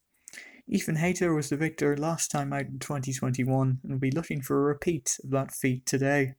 Ethan 0.66 0.96
Hayter 0.96 1.34
was 1.34 1.50
the 1.50 1.56
victor 1.56 1.96
last 1.96 2.30
time 2.30 2.52
out 2.52 2.66
in 2.66 2.78
2021 2.78 3.80
and 3.82 3.92
will 3.92 3.98
be 3.98 4.10
looking 4.10 4.40
for 4.40 4.58
a 4.58 4.64
repeat 4.64 5.18
of 5.22 5.30
that 5.30 5.52
feat 5.52 5.84
today. 5.86 6.34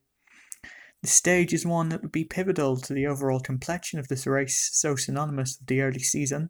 The 1.01 1.10
stage 1.10 1.53
is 1.53 1.65
one 1.65 1.89
that 1.89 2.01
would 2.01 2.12
be 2.12 2.24
pivotal 2.24 2.77
to 2.77 2.94
the 2.94 3.05
overall 3.05 3.39
complexion 3.39 4.00
of 4.00 4.08
this 4.08 4.25
race, 4.25 4.70
so 4.74 4.96
synonymous 4.96 5.58
with 5.60 5.67
the 5.67 5.82
early 5.82 6.00
season 6.00 6.50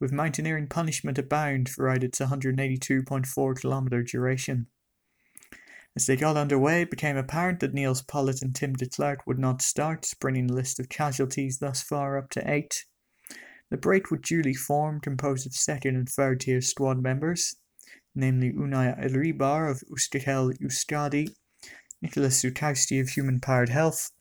with 0.00 0.12
mountaineering 0.12 0.68
punishment 0.68 1.18
abound 1.18 1.68
throughout 1.68 2.04
its 2.04 2.18
182.4 2.18 3.60
kilometre 3.60 4.02
duration. 4.02 4.66
As 5.96 6.06
they 6.06 6.16
got 6.16 6.36
underway, 6.36 6.82
it 6.82 6.90
became 6.90 7.16
apparent 7.16 7.60
that 7.60 7.72
Nils 7.72 8.02
Politt 8.02 8.42
and 8.42 8.54
Tim 8.54 8.74
Declercq 8.74 9.18
would 9.26 9.38
not 9.38 9.62
start, 9.62 10.12
bringing 10.20 10.48
the 10.48 10.54
list 10.54 10.80
of 10.80 10.88
casualties 10.88 11.58
thus 11.58 11.82
far 11.82 12.18
up 12.18 12.30
to 12.30 12.50
eight. 12.50 12.84
The 13.74 13.80
break 13.80 14.12
would 14.12 14.22
duly 14.22 14.54
form, 14.54 15.00
composed 15.00 15.48
of 15.48 15.52
second 15.52 15.96
and 15.96 16.08
third 16.08 16.42
tier 16.42 16.60
squad 16.60 17.02
members, 17.02 17.56
namely 18.14 18.52
Unai 18.52 18.96
Iribar 18.96 19.68
of 19.68 19.82
Euskaltel 19.90 20.56
Euskadi, 20.60 21.34
Nicholas 22.00 22.40
Zukowski 22.40 23.00
of 23.00 23.08
Human 23.08 23.40
Powered 23.40 23.70
Health, 23.70 24.12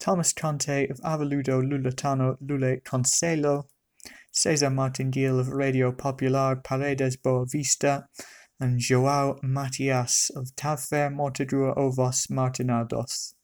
Thomas 0.00 0.32
Conte 0.32 0.88
of 0.88 0.98
Aveludo 1.00 1.60
Lulatano 1.60 2.38
Lule 2.42 2.82
Conselho, 2.84 3.64
Cesar 4.32 4.70
Martingil 4.70 5.38
of 5.38 5.48
Radio 5.48 5.92
Popular 5.92 6.56
Paredes 6.56 7.18
Boa 7.18 7.44
Vista, 7.44 8.08
and 8.58 8.80
João 8.80 9.38
Matias 9.42 10.30
of 10.34 10.56
Tafer 10.56 11.10
Mortadrua 11.10 11.76
Ovos 11.76 12.28
Martinados. 12.28 13.34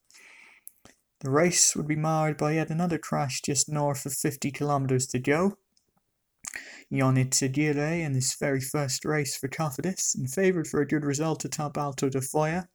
The 1.20 1.30
race 1.30 1.74
would 1.74 1.88
be 1.88 1.96
marred 1.96 2.36
by 2.36 2.52
yet 2.52 2.70
another 2.70 2.98
crash 2.98 3.40
just 3.42 3.68
north 3.68 4.06
of 4.06 4.14
50 4.14 4.52
kilometres 4.52 5.06
to 5.08 5.18
go. 5.18 5.58
Ion 6.92 7.16
Izagirre, 7.16 8.04
in 8.04 8.14
his 8.14 8.34
very 8.38 8.60
first 8.60 9.04
race 9.04 9.36
for 9.36 9.48
Cofidis, 9.48 10.14
and 10.14 10.30
favoured 10.30 10.68
for 10.68 10.80
a 10.80 10.86
good 10.86 11.04
result 11.04 11.44
atop 11.44 11.76
Alto 11.76 12.08
de 12.08 12.20
Foia, 12.20 12.68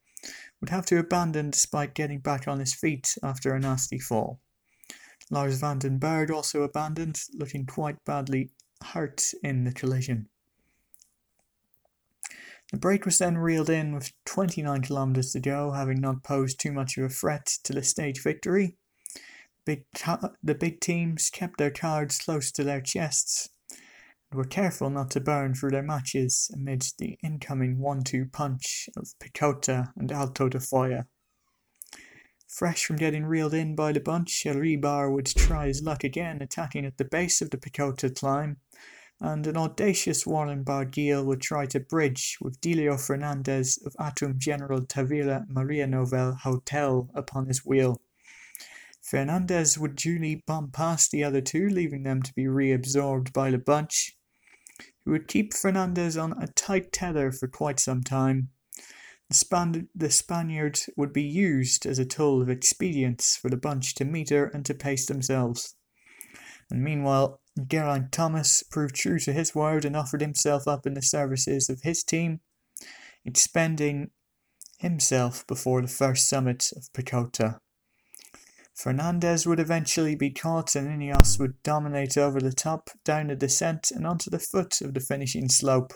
would 0.59 0.69
have 0.69 0.85
to 0.87 0.99
abandon 0.99 1.51
despite 1.51 1.95
getting 1.95 2.19
back 2.19 2.47
on 2.47 2.59
his 2.59 2.73
feet 2.73 3.15
after 3.23 3.53
a 3.53 3.59
nasty 3.59 3.97
fall. 3.97 4.41
Lars 5.31 5.57
van 5.59 5.79
den 5.79 5.97
Berg 5.97 6.29
also 6.29 6.63
abandoned, 6.63 7.21
looking 7.33 7.65
quite 7.65 8.03
badly 8.05 8.51
hurt 8.83 9.33
in 9.41 9.63
the 9.63 9.71
collision. 9.71 10.27
The 12.73 12.79
break 12.79 13.05
was 13.05 13.19
then 13.19 13.37
reeled 13.37 13.69
in 13.69 13.93
with 13.93 14.13
29 14.25 14.81
kilometres 14.81 15.31
to 15.33 15.39
go, 15.39 15.73
having 15.73 16.01
not 16.01 16.23
posed 16.23 16.59
too 16.59 16.71
much 16.71 16.97
of 16.97 17.03
a 17.03 17.09
threat 17.09 17.45
to 17.65 17.71
the 17.71 17.83
stage 17.83 18.23
victory. 18.23 18.77
Big 19.63 19.85
the 20.41 20.55
big 20.55 20.81
teams 20.81 21.29
kept 21.29 21.59
their 21.59 21.69
cards 21.69 22.17
close 22.17 22.51
to 22.53 22.63
their 22.63 22.81
chests 22.81 23.49
and 23.69 24.39
were 24.39 24.43
careful 24.43 24.89
not 24.89 25.11
to 25.11 25.21
burn 25.21 25.53
through 25.53 25.69
their 25.69 25.83
matches 25.83 26.49
amidst 26.51 26.97
the 26.97 27.19
incoming 27.23 27.77
one-two 27.77 28.25
punch 28.33 28.89
of 28.97 29.13
Picota 29.19 29.93
and 29.95 30.11
Alto 30.11 30.49
de 30.49 30.57
Foia. 30.57 31.05
Fresh 32.47 32.85
from 32.85 32.95
getting 32.95 33.23
reeled 33.23 33.53
in 33.53 33.75
by 33.75 33.91
the 33.91 33.99
bunch, 33.99 34.45
Iribar 34.47 35.13
would 35.13 35.27
try 35.27 35.67
his 35.67 35.83
luck 35.83 36.03
again, 36.03 36.41
attacking 36.41 36.87
at 36.87 36.97
the 36.97 37.05
base 37.05 37.39
of 37.39 37.51
the 37.51 37.57
Picota 37.57 38.09
climb, 38.09 38.57
and 39.23 39.47
an 39.47 39.55
audacious 39.55 40.27
Warren 40.27 40.65
Barguil 40.65 41.23
would 41.25 41.39
try 41.39 41.65
to 41.67 41.79
bridge 41.79 42.37
with 42.41 42.59
Delio 42.59 42.99
Fernandez 42.99 43.81
of 43.85 43.93
Atum 43.93 44.37
General 44.37 44.81
Tavira 44.81 45.45
Maria 45.47 45.87
Novel 45.87 46.35
Hotel 46.35 47.09
upon 47.15 47.47
his 47.47 47.65
wheel. 47.65 48.01
Fernandez 49.01 49.79
would 49.79 49.95
duly 49.95 50.43
bomb 50.45 50.71
past 50.71 51.09
the 51.11 51.23
other 51.23 51.39
two, 51.39 51.69
leaving 51.69 52.03
them 52.03 52.21
to 52.21 52.33
be 52.33 52.43
reabsorbed 52.43 53.31
by 53.31 53.49
the 53.49 53.57
bunch, 53.57 54.17
who 55.05 55.11
would 55.11 55.29
keep 55.29 55.53
Fernandez 55.53 56.17
on 56.17 56.33
a 56.33 56.47
tight 56.47 56.91
tether 56.91 57.31
for 57.31 57.47
quite 57.47 57.79
some 57.79 58.03
time, 58.03 58.49
Span- 59.31 59.87
the 59.95 60.11
Spaniard 60.11 60.79
would 60.97 61.13
be 61.13 61.23
used 61.23 61.85
as 61.85 61.97
a 61.97 62.05
tool 62.05 62.41
of 62.41 62.49
expedience 62.49 63.37
for 63.37 63.49
the 63.49 63.57
bunch 63.57 63.95
to 63.95 64.05
meter 64.05 64.45
and 64.45 64.65
to 64.65 64.73
pace 64.73 65.05
themselves. 65.05 65.75
And 66.69 66.83
meanwhile, 66.83 67.41
Geraint 67.67 68.11
Thomas 68.11 68.63
proved 68.63 68.95
true 68.95 69.19
to 69.19 69.33
his 69.33 69.53
word 69.53 69.85
and 69.85 69.95
offered 69.95 70.21
himself 70.21 70.67
up 70.67 70.87
in 70.87 70.95
the 70.95 71.01
services 71.01 71.69
of 71.69 71.81
his 71.81 72.03
team, 72.03 72.39
expending 73.23 74.09
himself 74.79 75.45
before 75.45 75.81
the 75.81 75.87
first 75.87 76.27
summit 76.27 76.71
of 76.75 76.91
Picota. 76.93 77.59
Fernandez 78.73 79.45
would 79.45 79.59
eventually 79.59 80.15
be 80.15 80.31
caught 80.31 80.75
and 80.75 80.87
Ineos 80.87 81.39
would 81.39 81.61
dominate 81.61 82.17
over 82.17 82.39
the 82.39 82.51
top, 82.51 82.89
down 83.05 83.27
the 83.27 83.35
descent, 83.35 83.91
and 83.91 84.05
onto 84.07 84.31
the 84.31 84.39
foot 84.39 84.81
of 84.81 84.95
the 84.95 84.99
finishing 84.99 85.47
slope. 85.47 85.93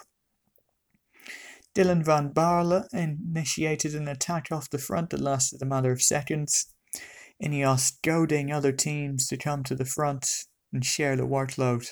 Dylan 1.74 2.06
van 2.06 2.34
Baarle 2.34 2.88
initiated 2.94 3.96
an 3.96 4.08
attack 4.08 4.52
off 4.52 4.70
the 4.70 4.78
front 4.78 5.10
that 5.10 5.20
lasted 5.20 5.62
a 5.62 5.66
matter 5.66 5.92
of 5.92 6.02
seconds. 6.02 6.74
Ineos 7.44 7.94
goading 8.04 8.52
other 8.52 8.72
teams 8.72 9.28
to 9.28 9.38
come 9.38 9.64
to 9.64 9.76
the 9.76 9.86
front 9.86 10.46
and 10.72 10.86
share 10.86 11.16
the 11.16 11.24
workload. 11.24 11.88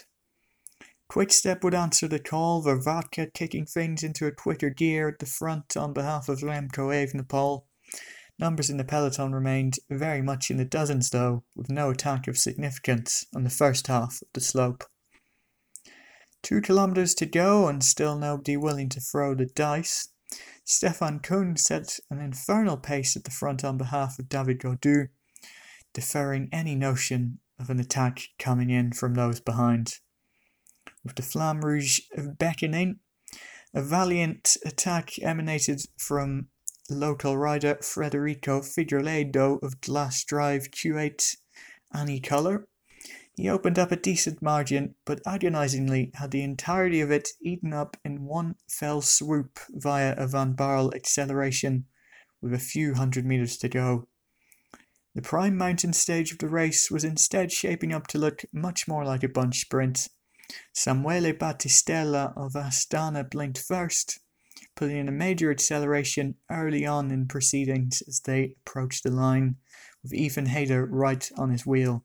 Quickstep 1.09 1.63
would 1.63 1.75
answer 1.75 2.07
the 2.07 2.19
call, 2.19 2.63
Vervaeke 2.63 3.33
kicking 3.33 3.65
things 3.65 4.03
into 4.03 4.25
a 4.25 4.31
quicker 4.31 4.69
gear 4.69 5.07
at 5.07 5.19
the 5.19 5.25
front 5.25 5.77
on 5.77 5.93
behalf 5.93 6.27
of 6.27 6.39
Remco 6.39 6.91
Evenepoel. 6.91 7.63
Numbers 8.37 8.69
in 8.69 8.77
the 8.77 8.83
peloton 8.83 9.33
remained 9.33 9.79
very 9.89 10.21
much 10.21 10.49
in 10.49 10.57
the 10.57 10.65
dozens 10.65 11.11
though, 11.11 11.43
with 11.55 11.69
no 11.69 11.91
attack 11.91 12.27
of 12.27 12.37
significance 12.37 13.25
on 13.33 13.43
the 13.43 13.49
first 13.49 13.87
half 13.87 14.21
of 14.21 14.27
the 14.33 14.41
slope. 14.41 14.83
Two 16.41 16.59
kilometres 16.59 17.15
to 17.15 17.25
go 17.25 17.67
and 17.67 17.83
still 17.83 18.17
nobody 18.17 18.57
willing 18.57 18.89
to 18.89 18.99
throw 18.99 19.35
the 19.35 19.45
dice. 19.45 20.09
Stefan 20.65 21.19
Kung 21.19 21.55
set 21.55 21.99
an 22.09 22.19
infernal 22.19 22.77
pace 22.77 23.15
at 23.15 23.23
the 23.23 23.31
front 23.31 23.63
on 23.63 23.77
behalf 23.77 24.19
of 24.19 24.27
David 24.27 24.59
Gaudu, 24.59 25.07
deferring 25.93 26.49
any 26.51 26.75
notion 26.75 27.39
of 27.59 27.69
an 27.69 27.79
attack 27.79 28.21
coming 28.37 28.69
in 28.69 28.91
from 28.91 29.13
those 29.13 29.39
behind. 29.39 29.99
With 31.03 31.15
the 31.15 31.21
Flamme 31.21 31.63
Rouge 31.63 32.01
beckoning, 32.37 32.99
a 33.73 33.81
valiant 33.81 34.57
attack 34.65 35.19
emanated 35.21 35.81
from 35.97 36.47
local 36.89 37.37
rider 37.37 37.77
Federico 37.81 38.61
Figueiredo 38.61 39.61
of 39.63 39.81
Glass 39.81 40.23
Drive 40.23 40.71
Q8 40.71 41.35
Anicolor, 41.93 42.65
he 43.35 43.49
opened 43.49 43.77
up 43.77 43.91
a 43.91 43.97
decent 43.97 44.41
margin, 44.41 44.95
but 45.03 45.19
agonizingly 45.27 46.11
had 46.13 46.31
the 46.31 46.41
entirety 46.41 47.01
of 47.01 47.11
it 47.11 47.27
eaten 47.41 47.73
up 47.73 47.97
in 48.05 48.23
one 48.23 48.55
fell 48.69 49.01
swoop 49.01 49.59
via 49.69 50.15
a 50.17 50.25
Van 50.25 50.53
Baarle 50.53 50.95
acceleration 50.95 51.85
with 52.41 52.53
a 52.53 52.59
few 52.59 52.93
hundred 52.93 53.25
meters 53.25 53.57
to 53.57 53.67
go. 53.67 54.07
The 55.15 55.21
prime 55.21 55.57
mountain 55.57 55.93
stage 55.93 56.33
of 56.33 56.39
the 56.39 56.49
race 56.49 56.91
was 56.91 57.05
instead 57.05 57.49
shaping 57.49 57.93
up 57.93 58.05
to 58.07 58.17
look 58.17 58.43
much 58.51 58.85
more 58.85 59.05
like 59.05 59.23
a 59.23 59.29
bunch 59.29 59.61
sprint. 59.61 60.09
Samuele 60.75 61.33
Battistella 61.33 62.33
of 62.35 62.53
Astana 62.53 63.29
blinked 63.29 63.57
first, 63.57 64.19
putting 64.75 64.97
in 64.97 65.07
a 65.07 65.13
major 65.13 65.51
acceleration 65.51 66.35
early 66.51 66.85
on 66.85 67.11
in 67.11 67.27
proceedings 67.27 68.03
as 68.09 68.19
they 68.25 68.55
approached 68.59 69.03
the 69.03 69.09
line, 69.09 69.55
with 70.03 70.13
Ethan 70.13 70.47
Hayter 70.47 70.85
right 70.85 71.31
on 71.37 71.49
his 71.49 71.65
wheel. 71.65 72.03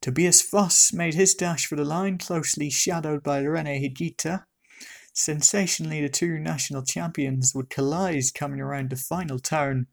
Tobias 0.00 0.42
Foss 0.42 0.92
made 0.92 1.14
his 1.14 1.34
dash 1.34 1.66
for 1.66 1.76
the 1.76 1.84
line, 1.84 2.18
closely 2.18 2.68
shadowed 2.68 3.22
by 3.22 3.42
Rene 3.42 3.80
Higuita. 3.80 4.44
Sensationally, 5.12 6.00
the 6.00 6.08
two 6.08 6.40
national 6.40 6.82
champions 6.82 7.52
would 7.54 7.70
collide 7.70 8.24
coming 8.34 8.60
around 8.60 8.90
the 8.90 8.96
final 8.96 9.38
turn. 9.38 9.86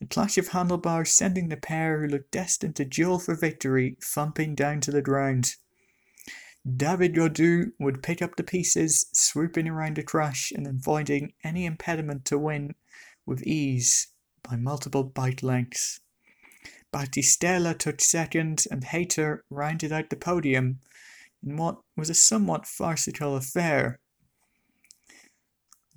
A 0.00 0.06
clash 0.06 0.38
of 0.38 0.48
handlebars 0.48 1.12
sending 1.12 1.48
the 1.48 1.56
pair 1.56 2.00
who 2.00 2.06
looked 2.06 2.30
destined 2.30 2.76
to 2.76 2.84
duel 2.84 3.18
for 3.18 3.34
victory 3.34 3.96
thumping 4.02 4.54
down 4.54 4.80
to 4.82 4.92
the 4.92 5.02
ground. 5.02 5.56
David 6.76 7.14
Gaudu 7.14 7.72
would 7.78 8.02
pick 8.02 8.20
up 8.20 8.36
the 8.36 8.42
pieces, 8.42 9.06
swooping 9.12 9.68
around 9.68 9.96
the 9.96 10.02
crash 10.02 10.52
and 10.52 10.66
avoiding 10.66 11.32
any 11.42 11.66
impediment 11.66 12.24
to 12.26 12.38
win 12.38 12.74
with 13.26 13.42
ease 13.42 14.08
by 14.42 14.56
multiple 14.56 15.04
bike 15.04 15.42
lengths. 15.42 16.00
Battistella 16.92 17.76
took 17.76 18.00
second, 18.00 18.66
and 18.70 18.84
Hayter 18.84 19.44
rounded 19.50 19.92
out 19.92 20.10
the 20.10 20.16
podium 20.16 20.80
in 21.42 21.56
what 21.56 21.80
was 21.96 22.10
a 22.10 22.14
somewhat 22.14 22.66
farcical 22.66 23.36
affair. 23.36 24.00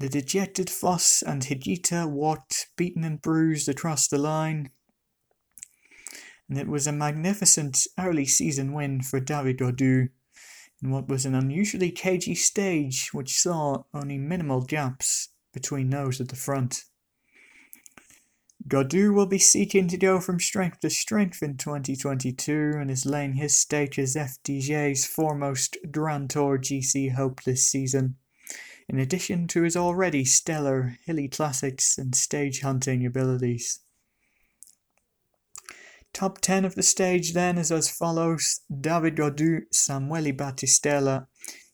The 0.02 0.10
dejected 0.10 0.68
Foss 0.68 1.22
and 1.22 1.44
Higuita 1.44 2.10
walked 2.10 2.72
beaten 2.76 3.04
and 3.04 3.22
bruised 3.22 3.70
across 3.70 4.08
the 4.08 4.18
line, 4.18 4.72
and 6.50 6.58
it 6.58 6.68
was 6.68 6.88
a 6.88 6.92
magnificent 6.92 7.86
early 8.00 8.26
season 8.26 8.74
win 8.74 9.04
for 9.04 9.20
David 9.20 9.60
Gaudu. 9.60 10.10
in 10.82 10.90
what 10.90 11.08
was 11.08 11.28
an 11.28 11.36
unusually 11.36 11.92
cagey 11.92 12.34
stage 12.34 13.14
which 13.14 13.38
saw 13.38 13.84
only 13.94 14.18
minimal 14.18 14.62
gaps 14.62 15.30
between 15.54 15.92
those 15.92 16.20
at 16.20 16.30
the 16.30 16.36
front. 16.36 16.86
Gaudu 18.68 19.14
will 19.14 19.28
be 19.28 19.38
seeking 19.38 19.88
to 19.88 19.98
go 19.98 20.20
from 20.20 20.40
strength 20.40 20.80
to 20.80 20.90
strength 20.90 21.44
in 21.44 21.58
2022 21.58 22.72
and 22.76 22.90
is 22.90 23.06
laying 23.06 23.34
his 23.34 23.56
stake 23.56 24.00
as 24.00 24.16
FDJ's 24.16 25.06
foremost 25.06 25.78
Grand 25.92 26.32
Tour 26.32 26.58
GC 26.58 27.14
hope 27.14 27.44
this 27.44 27.68
season, 27.68 28.16
in 28.92 29.00
addition 29.00 29.48
to 29.48 29.64
his 29.64 29.78
already 29.78 30.26
stellar 30.26 30.98
hilly 31.06 31.30
classics 31.30 31.98
and 31.98 32.14
stage 32.14 32.60
hunting 32.60 33.06
abilities. 33.06 33.80
Top 36.14 36.42
10 36.42 36.66
of 36.66 36.76
the 36.76 36.84
stage 36.84 37.32
then 37.32 37.58
is 37.58 37.72
as 37.72 37.90
follows 37.90 38.60
David 38.70 39.16
Gaudu, 39.16 39.62
Samuele 39.74 40.36
Battistella, 40.36 41.28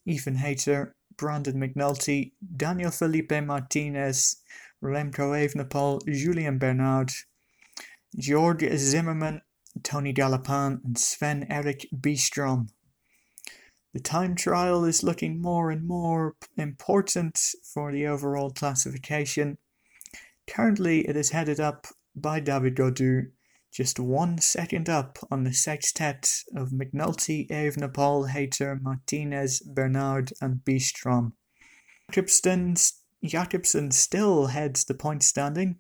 Ethan 0.05 0.35
Hayter, 0.35 0.95
Brandon 1.17 1.55
McNulty, 1.55 2.33
Daniel 2.55 2.91
Felipe 2.91 3.43
Martinez, 3.43 4.37
Remco 4.83 5.33
Evenepoel, 5.33 6.01
Julien 6.05 6.59
Bernard, 6.59 7.09
Georg 8.15 8.63
Zimmermann, 8.77 9.41
Tony 9.81 10.13
Gallopin, 10.13 10.81
and 10.85 10.99
Sven 10.99 11.47
Erik 11.49 11.87
Byström. 11.91 12.67
The 13.93 13.99
time 13.99 14.35
trial 14.35 14.83
is 14.83 15.03
looking 15.03 15.41
more 15.41 15.71
and 15.71 15.87
more 15.87 16.35
important 16.57 17.39
for 17.73 17.91
the 17.91 18.05
overall 18.05 18.51
classification. 18.51 19.57
Currently, 20.47 21.07
it 21.07 21.15
is 21.15 21.31
headed 21.31 21.59
up 21.59 21.87
by 22.15 22.39
David 22.39 22.75
Gaudu, 22.75 23.31
just 23.71 23.99
one 23.99 24.39
second 24.39 24.89
up 24.89 25.19
on 25.31 25.43
the 25.43 25.53
sextet 25.53 26.29
of 26.55 26.69
McNulty, 26.69 27.49
Evenepoel, 27.49 28.29
Hayter, 28.29 28.79
Martinez, 28.81 29.61
Bernard, 29.61 30.33
and 30.41 30.61
Byström. 30.65 31.33
Jakobsen 32.11 33.91
still 33.91 34.47
heads 34.47 34.85
the 34.85 34.93
point 34.93 35.23
standing. 35.23 35.77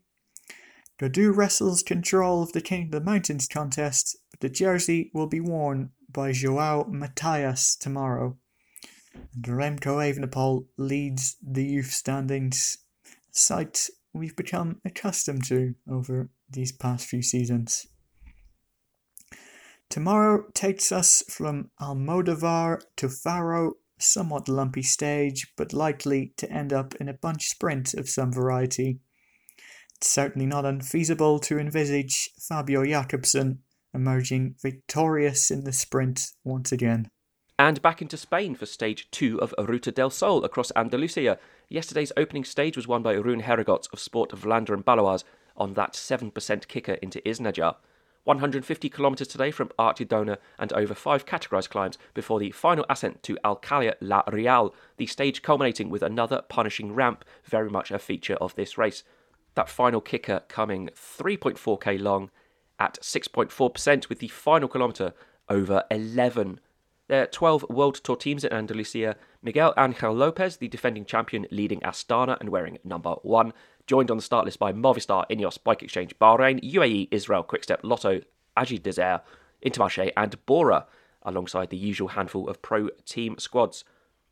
Gaudu 0.99 1.35
wrestles 1.35 1.83
control 1.83 2.41
of 2.41 2.51
the 2.53 2.61
King 2.61 2.85
of 2.85 2.91
the 2.91 3.01
Mountains 3.01 3.47
contest, 3.47 4.17
but 4.31 4.39
the 4.39 4.49
jersey 4.49 5.11
will 5.13 5.27
be 5.27 5.39
worn 5.39 5.91
by 6.09 6.31
Joao 6.31 6.85
Matias 6.85 7.75
tomorrow. 7.75 8.37
And 9.33 9.45
Remco 9.45 9.97
Evenepoel 9.97 10.67
leads 10.77 11.37
the 11.41 11.63
youth 11.63 11.91
standings, 11.91 12.77
a 13.05 13.09
sight 13.31 13.89
we've 14.13 14.35
become 14.35 14.81
accustomed 14.85 15.45
to 15.45 15.75
over 15.89 16.29
these 16.49 16.71
past 16.71 17.07
few 17.07 17.21
seasons. 17.21 17.87
Tomorrow 19.89 20.45
takes 20.53 20.91
us 20.91 21.23
from 21.29 21.71
Almodovar 21.79 22.81
to 22.97 23.09
Faro 23.09 23.73
somewhat 23.99 24.49
lumpy 24.49 24.83
stage, 24.83 25.53
but 25.55 25.73
likely 25.73 26.33
to 26.37 26.51
end 26.51 26.73
up 26.73 26.93
in 26.95 27.09
a 27.09 27.13
bunch 27.13 27.47
sprint 27.47 27.93
of 27.93 28.09
some 28.09 28.31
variety. 28.31 28.99
It's 29.95 30.09
certainly 30.09 30.45
not 30.45 30.65
unfeasible 30.65 31.39
to 31.39 31.57
envisage 31.57 32.29
Fabio 32.39 32.85
Jakobsen 32.85 33.59
emerging 33.93 34.55
victorious 34.61 35.51
in 35.51 35.63
the 35.63 35.73
sprint 35.73 36.31
once 36.43 36.71
again. 36.71 37.09
And 37.59 37.81
back 37.81 38.01
into 38.01 38.17
Spain 38.17 38.53
for 38.53 38.67
stage 38.67 39.09
two 39.09 39.41
of 39.41 39.53
Ruta 39.57 39.91
del 39.91 40.11
Sol 40.11 40.43
across 40.43 40.71
Andalusia. 40.75 41.39
Yesterday's 41.69 42.11
opening 42.15 42.43
stage 42.43 42.77
was 42.77 42.87
won 42.87 43.01
by 43.01 43.13
Rune 43.13 43.41
Herregods 43.41 43.91
of 43.91 43.99
Sport 43.99 44.29
Vlaanderen 44.31 44.75
and 44.75 44.85
Baloise 44.85 45.23
on 45.55 45.73
that 45.73 45.93
7% 45.93 46.67
kicker 46.67 46.93
into 46.93 47.19
Iznajar. 47.21 47.75
150 48.25 48.89
kilometres 48.89 49.27
today 49.29 49.51
from 49.51 49.71
Archidona 49.79 50.37
and 50.59 50.73
over 50.73 50.93
five 50.93 51.25
categorised 51.25 51.69
climbs 51.69 51.97
before 52.13 52.39
the 52.39 52.51
final 52.51 52.85
ascent 52.89 53.23
to 53.23 53.37
Alcala 53.43 53.93
La 54.01 54.21
Real, 54.31 54.75
the 54.97 55.07
stage 55.07 55.41
culminating 55.41 55.89
with 55.89 56.03
another 56.03 56.43
punishing 56.49 56.93
ramp, 56.93 57.23
very 57.45 57.69
much 57.69 57.89
a 57.89 57.97
feature 57.97 58.35
of 58.35 58.53
this 58.55 58.77
race. 58.77 59.03
That 59.55 59.69
final 59.69 60.01
kicker 60.01 60.43
coming 60.49 60.89
3.4k 60.93 61.99
long 62.01 62.29
at 62.79 62.99
6.4% 63.01 64.09
with 64.09 64.19
the 64.19 64.27
final 64.27 64.69
kilometre 64.69 65.13
over 65.49 65.83
11. 65.89 66.59
There 67.07 67.23
are 67.23 67.27
12 67.27 67.65
World 67.69 67.95
Tour 67.95 68.17
teams 68.17 68.43
in 68.43 68.51
Andalusia. 68.51 69.15
Miguel 69.41 69.73
Angel 69.77 70.13
Lopez, 70.13 70.57
the 70.57 70.67
defending 70.67 71.05
champion, 71.05 71.47
leading 71.51 71.79
Astana 71.81 72.39
and 72.39 72.49
wearing 72.49 72.79
number 72.83 73.15
one 73.23 73.53
joined 73.87 74.11
on 74.11 74.17
the 74.17 74.23
start 74.23 74.45
list 74.45 74.59
by 74.59 74.73
Movistar, 74.73 75.25
Ineos, 75.29 75.57
Bike 75.63 75.81
Exchange, 75.81 76.13
Bahrain, 76.19 76.61
UAE, 76.61 77.07
Israel, 77.09 77.43
Quickstep, 77.43 77.79
Lotto, 77.83 78.21
Agi 78.57 78.81
Desert, 78.83 79.21
Intermarché, 79.65 80.11
and 80.17 80.45
Bora, 80.45 80.85
alongside 81.23 81.69
the 81.69 81.77
usual 81.77 82.09
handful 82.09 82.49
of 82.49 82.61
pro 82.61 82.89
team 83.05 83.37
squads. 83.37 83.85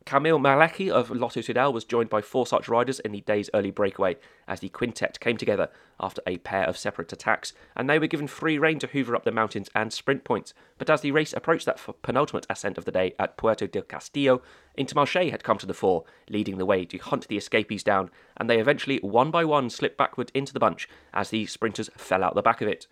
Kamil 0.06 0.38
Maleki 0.38 0.92
of 0.92 1.10
Lotto 1.10 1.42
Soudal 1.42 1.74
was 1.74 1.84
joined 1.84 2.12
by 2.12 2.22
four 2.22 2.46
such 2.46 2.70
riders 2.70 3.00
in 3.00 3.12
the 3.12 3.22
day's 3.22 3.50
early 3.56 3.72
breakaway 3.72 4.18
as 4.48 4.60
the 4.60 4.70
quintet 4.70 5.20
came 5.20 5.36
together 5.36 5.68
after 6.00 6.22
a 6.28 6.38
pair 6.38 6.64
of 6.66 6.78
separate 6.78 7.12
attacks, 7.12 7.54
and 7.76 7.90
they 7.90 7.98
were 7.98 8.06
given 8.06 8.28
free 8.28 8.60
rein 8.60 8.78
to 8.78 8.86
hoover 8.86 9.16
up 9.16 9.24
the 9.24 9.32
mountains 9.32 9.68
and 9.74 9.92
sprint 9.92 10.24
points. 10.24 10.54
But 10.78 10.92
as 10.92 11.02
the 11.02 11.10
race 11.10 11.34
approached 11.34 11.66
that 11.66 11.82
penultimate 12.04 12.46
ascent 12.52 12.78
of 12.78 12.86
the 12.86 12.92
day 12.92 13.16
at 13.18 13.36
Puerto 13.36 13.66
del 13.66 13.82
Castillo, 13.82 14.44
Intermarché 14.78 15.32
had 15.32 15.44
come 15.44 15.58
to 15.58 15.66
the 15.66 15.74
fore, 15.74 16.04
leading 16.30 16.60
the 16.60 16.68
way 16.68 16.86
to 16.86 17.00
hunt 17.00 17.28
the 17.28 17.38
escapees 17.38 17.84
down, 17.84 18.12
and 18.38 18.48
they 18.48 18.60
eventually 18.60 19.00
one 19.00 19.32
by 19.32 19.44
one 19.44 19.72
slipped 19.72 19.98
backward 19.98 20.32
into 20.36 20.54
the 20.54 20.60
bunch 20.60 20.88
as 21.16 21.32
the 21.32 21.48
sprinters 21.48 21.90
fell 21.98 22.24
out 22.24 22.36
the 22.36 22.44
back 22.44 22.62
of 22.62 22.68
it. 22.68 22.86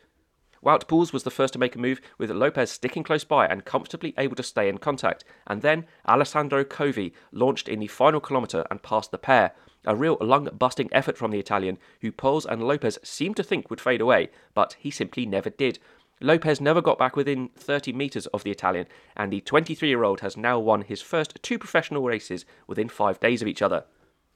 Wout 0.63 0.88
Poels 0.88 1.12
was 1.12 1.23
the 1.23 1.32
first 1.32 1.52
to 1.54 1.60
make 1.60 1.76
a 1.76 1.80
move, 1.80 1.99
with 2.17 2.32
Lopez 2.32 2.71
sticking 2.71 3.04
close 3.04 3.26
by 3.26 3.45
and 3.45 3.65
comfortably 3.65 4.13
able 4.17 4.38
to 4.38 4.43
stay 4.43 4.69
in 4.69 4.78
contact. 4.78 5.26
And 5.45 5.62
then 5.62 5.86
Alessandro 6.08 6.63
Covi 6.63 7.12
launched 7.34 7.67
in 7.67 7.80
the 7.80 7.88
final 7.88 8.21
kilometre 8.21 8.65
and 8.71 8.82
passed 8.82 9.12
the 9.12 9.17
pair. 9.17 9.52
A 9.86 9.93
real 9.93 10.17
lung 10.21 10.47
busting 10.58 10.88
effort 10.93 11.17
from 11.17 11.32
the 11.32 11.39
Italian, 11.39 11.78
who 11.99 12.13
Poels 12.13 12.45
and 12.45 12.63
Lopez 12.63 12.97
seemed 13.04 13.36
to 13.36 13.43
think 13.43 13.69
would 13.69 13.82
fade 13.82 13.99
away, 13.99 14.30
but 14.54 14.78
he 14.80 14.89
simply 14.89 15.26
never 15.26 15.49
did. 15.49 15.80
Lopez 16.21 16.62
never 16.62 16.82
got 16.82 16.97
back 16.97 17.17
within 17.17 17.49
30 17.58 17.91
metres 17.91 18.28
of 18.28 18.45
the 18.45 18.52
Italian, 18.52 18.88
and 19.17 19.34
the 19.34 19.41
23 19.41 19.89
year 19.89 20.06
old 20.06 20.21
has 20.21 20.38
now 20.38 20.58
won 20.58 20.84
his 20.84 21.02
first 21.02 21.38
two 21.43 21.60
professional 21.60 22.04
races 22.04 22.45
within 22.67 22.88
five 22.88 23.19
days 23.19 23.41
of 23.41 23.49
each 23.49 23.62
other. 23.62 23.84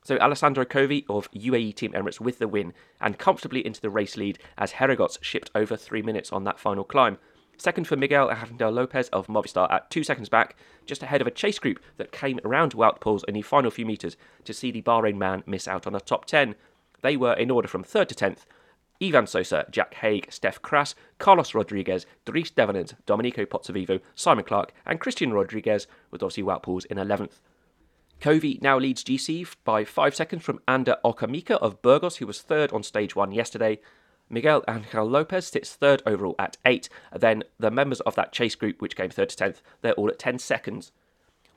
So 0.07 0.17
Alessandro 0.19 0.63
Covi 0.63 1.03
of 1.09 1.29
UAE 1.33 1.75
Team 1.75 1.91
Emirates 1.91 2.21
with 2.21 2.39
the 2.39 2.47
win 2.47 2.71
and 3.01 3.17
comfortably 3.17 3.65
into 3.65 3.81
the 3.81 3.89
race 3.89 4.15
lead 4.15 4.39
as 4.57 4.71
Herregods 4.71 5.21
shipped 5.21 5.51
over 5.53 5.75
three 5.75 6.01
minutes 6.01 6.31
on 6.31 6.45
that 6.45 6.61
final 6.61 6.85
climb. 6.85 7.17
Second 7.57 7.89
for 7.89 7.97
Miguel 7.97 8.31
Angel 8.31 8.71
Lopez 8.71 9.09
of 9.09 9.27
Movistar 9.27 9.69
at 9.69 9.91
two 9.91 10.05
seconds 10.05 10.29
back, 10.29 10.55
just 10.85 11.03
ahead 11.03 11.19
of 11.19 11.27
a 11.27 11.31
chase 11.31 11.59
group 11.59 11.81
that 11.97 12.13
came 12.13 12.39
around 12.45 12.71
Wout 12.71 13.01
Poels 13.01 13.25
in 13.27 13.33
the 13.33 13.41
final 13.41 13.69
few 13.69 13.85
metres 13.85 14.15
to 14.45 14.53
see 14.53 14.71
the 14.71 14.81
Bahrain 14.81 15.17
man 15.17 15.43
miss 15.45 15.67
out 15.67 15.85
on 15.85 15.91
the 15.91 15.99
top 15.99 16.23
10. 16.23 16.55
They 17.01 17.17
were 17.17 17.33
in 17.33 17.51
order 17.51 17.67
from 17.67 17.83
third 17.83 18.07
to 18.07 18.15
10th. 18.15 18.45
Ivan 19.03 19.27
Sosa, 19.27 19.65
Jack 19.71 19.95
Haig, 19.95 20.27
Steff 20.29 20.61
Cras, 20.61 20.95
Carlos 21.17 21.53
Rodriguez, 21.53 22.05
Dries 22.23 22.49
Devenyns, 22.49 22.93
Domenico 23.05 23.43
Pozzovivo, 23.43 23.99
Simon 24.15 24.45
Clarke, 24.45 24.73
and 24.85 25.01
Christian 25.01 25.33
Rodriguez, 25.33 25.85
with 26.11 26.23
obviously 26.23 26.43
Wout 26.43 26.63
Poels 26.63 26.85
in 26.85 26.95
11th. 26.95 27.41
Covi 28.19 28.59
now 28.63 28.79
leads 28.79 29.03
GC 29.03 29.55
by 29.63 29.85
five 29.85 30.15
seconds 30.15 30.43
from 30.43 30.59
Ander 30.67 30.97
Okamika 31.05 31.57
of 31.57 31.81
Burgos, 31.83 32.17
who 32.17 32.25
was 32.25 32.41
third 32.41 32.73
on 32.73 32.81
stage 32.81 33.15
one 33.15 33.31
yesterday. 33.31 33.79
Miguel 34.27 34.63
Angel 34.67 35.05
Lopez 35.05 35.47
sits 35.47 35.75
third 35.75 36.01
overall 36.05 36.35
at 36.39 36.57
eight. 36.65 36.89
Then 37.15 37.43
the 37.59 37.69
members 37.69 38.01
of 38.01 38.15
that 38.15 38.33
chase 38.33 38.55
group, 38.55 38.81
which 38.81 38.95
came 38.95 39.11
third 39.11 39.29
to 39.29 39.37
tenth, 39.37 39.61
they're 39.81 39.93
all 39.93 40.09
at 40.09 40.17
10 40.17 40.39
seconds. 40.39 40.91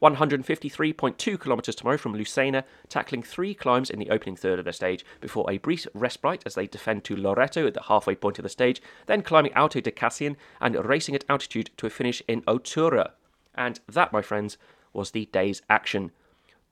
153.2 0.03 1.43
kilometres 1.43 1.75
tomorrow 1.75 1.99
from 1.99 2.15
Lucena, 2.15 2.65
tackling 2.89 3.23
three 3.23 3.55
climbs 3.55 3.91
in 3.91 3.99
the 3.99 4.11
opening 4.11 4.37
third 4.37 4.59
of 4.59 4.65
the 4.65 4.73
stage 4.73 5.05
before 5.21 5.51
a 5.51 5.59
brief 5.59 5.87
respite 5.95 6.43
as 6.47 6.55
they 6.55 6.67
defend 6.67 7.05
to 7.05 7.17
Loreto 7.17 7.67
at 7.67 7.75
the 7.75 7.83
halfway 7.83 8.15
point 8.15 8.39
of 8.39 8.43
the 8.43 8.49
stage, 8.49 8.81
then 9.07 9.23
climbing 9.23 9.53
Alto 9.55 9.81
de 9.81 9.91
Cassian 9.91 10.37
and 10.61 10.77
racing 10.85 11.15
at 11.15 11.25
altitude 11.29 11.71
to 11.77 11.87
a 11.87 11.91
finish 11.91 12.23
in 12.29 12.43
Otura. 12.43 13.13
And 13.55 13.81
that, 13.89 14.13
my 14.13 14.23
friends, 14.23 14.57
was 14.93 15.11
the 15.11 15.27
day's 15.27 15.63
action. 15.69 16.13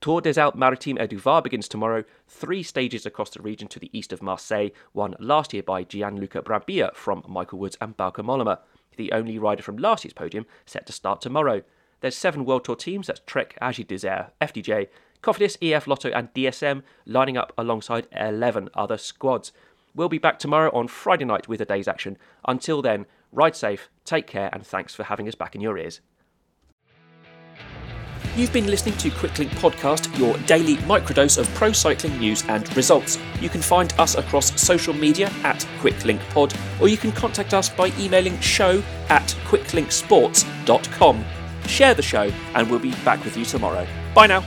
Tour 0.00 0.20
des 0.20 0.38
Alpes 0.38 0.56
Maritimes 0.56 0.98
et 0.98 1.08
du 1.08 1.18
Var 1.18 1.42
begins 1.42 1.66
tomorrow, 1.68 2.04
three 2.28 2.62
stages 2.62 3.04
across 3.04 3.30
the 3.30 3.42
region 3.42 3.66
to 3.66 3.80
the 3.80 3.90
east 3.92 4.12
of 4.12 4.22
Marseille, 4.22 4.70
won 4.94 5.16
last 5.18 5.52
year 5.52 5.62
by 5.62 5.82
Gianluca 5.82 6.40
Brambilla 6.40 6.94
from 6.94 7.24
Michael 7.26 7.58
Woods 7.58 7.76
and 7.80 7.96
Bauke 7.96 8.58
the 8.96 9.12
only 9.12 9.38
rider 9.38 9.62
from 9.62 9.76
last 9.76 10.04
year's 10.04 10.12
podium 10.12 10.46
set 10.66 10.86
to 10.86 10.92
start 10.92 11.20
tomorrow. 11.20 11.62
There's 12.00 12.16
seven 12.16 12.44
World 12.44 12.64
Tour 12.64 12.76
teams, 12.76 13.08
that's 13.08 13.22
Trek, 13.26 13.56
Agi 13.60 13.86
Desert, 13.86 14.32
FDJ, 14.40 14.88
Cofidis, 15.22 15.56
EF 15.60 15.88
Lotto 15.88 16.10
and 16.10 16.32
DSM, 16.32 16.82
lining 17.04 17.36
up 17.36 17.52
alongside 17.58 18.06
11 18.12 18.68
other 18.74 18.98
squads. 18.98 19.52
We'll 19.96 20.08
be 20.08 20.18
back 20.18 20.38
tomorrow 20.38 20.70
on 20.72 20.86
Friday 20.86 21.24
night 21.24 21.48
with 21.48 21.60
a 21.60 21.64
day's 21.64 21.88
action. 21.88 22.18
Until 22.46 22.82
then, 22.82 23.06
ride 23.32 23.56
safe, 23.56 23.88
take 24.04 24.28
care, 24.28 24.50
and 24.52 24.64
thanks 24.64 24.94
for 24.94 25.02
having 25.04 25.26
us 25.26 25.34
back 25.34 25.56
in 25.56 25.60
your 25.60 25.76
ears. 25.76 26.00
You've 28.38 28.52
been 28.52 28.68
listening 28.68 28.96
to 28.98 29.10
Quicklink 29.10 29.48
Podcast, 29.56 30.16
your 30.16 30.38
daily 30.46 30.76
microdose 30.76 31.38
of 31.38 31.52
pro 31.56 31.72
cycling 31.72 32.16
news 32.20 32.44
and 32.46 32.64
results. 32.76 33.18
You 33.40 33.48
can 33.48 33.60
find 33.60 33.92
us 33.98 34.14
across 34.14 34.62
social 34.62 34.94
media 34.94 35.28
at 35.42 35.66
QuicklinkPod, 35.80 36.80
or 36.80 36.86
you 36.86 36.96
can 36.96 37.10
contact 37.10 37.52
us 37.52 37.68
by 37.68 37.90
emailing 37.98 38.38
show 38.38 38.80
at 39.08 39.36
quicklinksports.com. 39.46 41.24
share 41.66 41.94
the 41.94 42.02
show, 42.02 42.30
and 42.54 42.70
we'll 42.70 42.78
be 42.78 42.92
back 43.04 43.24
with 43.24 43.36
you 43.36 43.44
tomorrow. 43.44 43.84
Bye 44.14 44.28
now. 44.28 44.44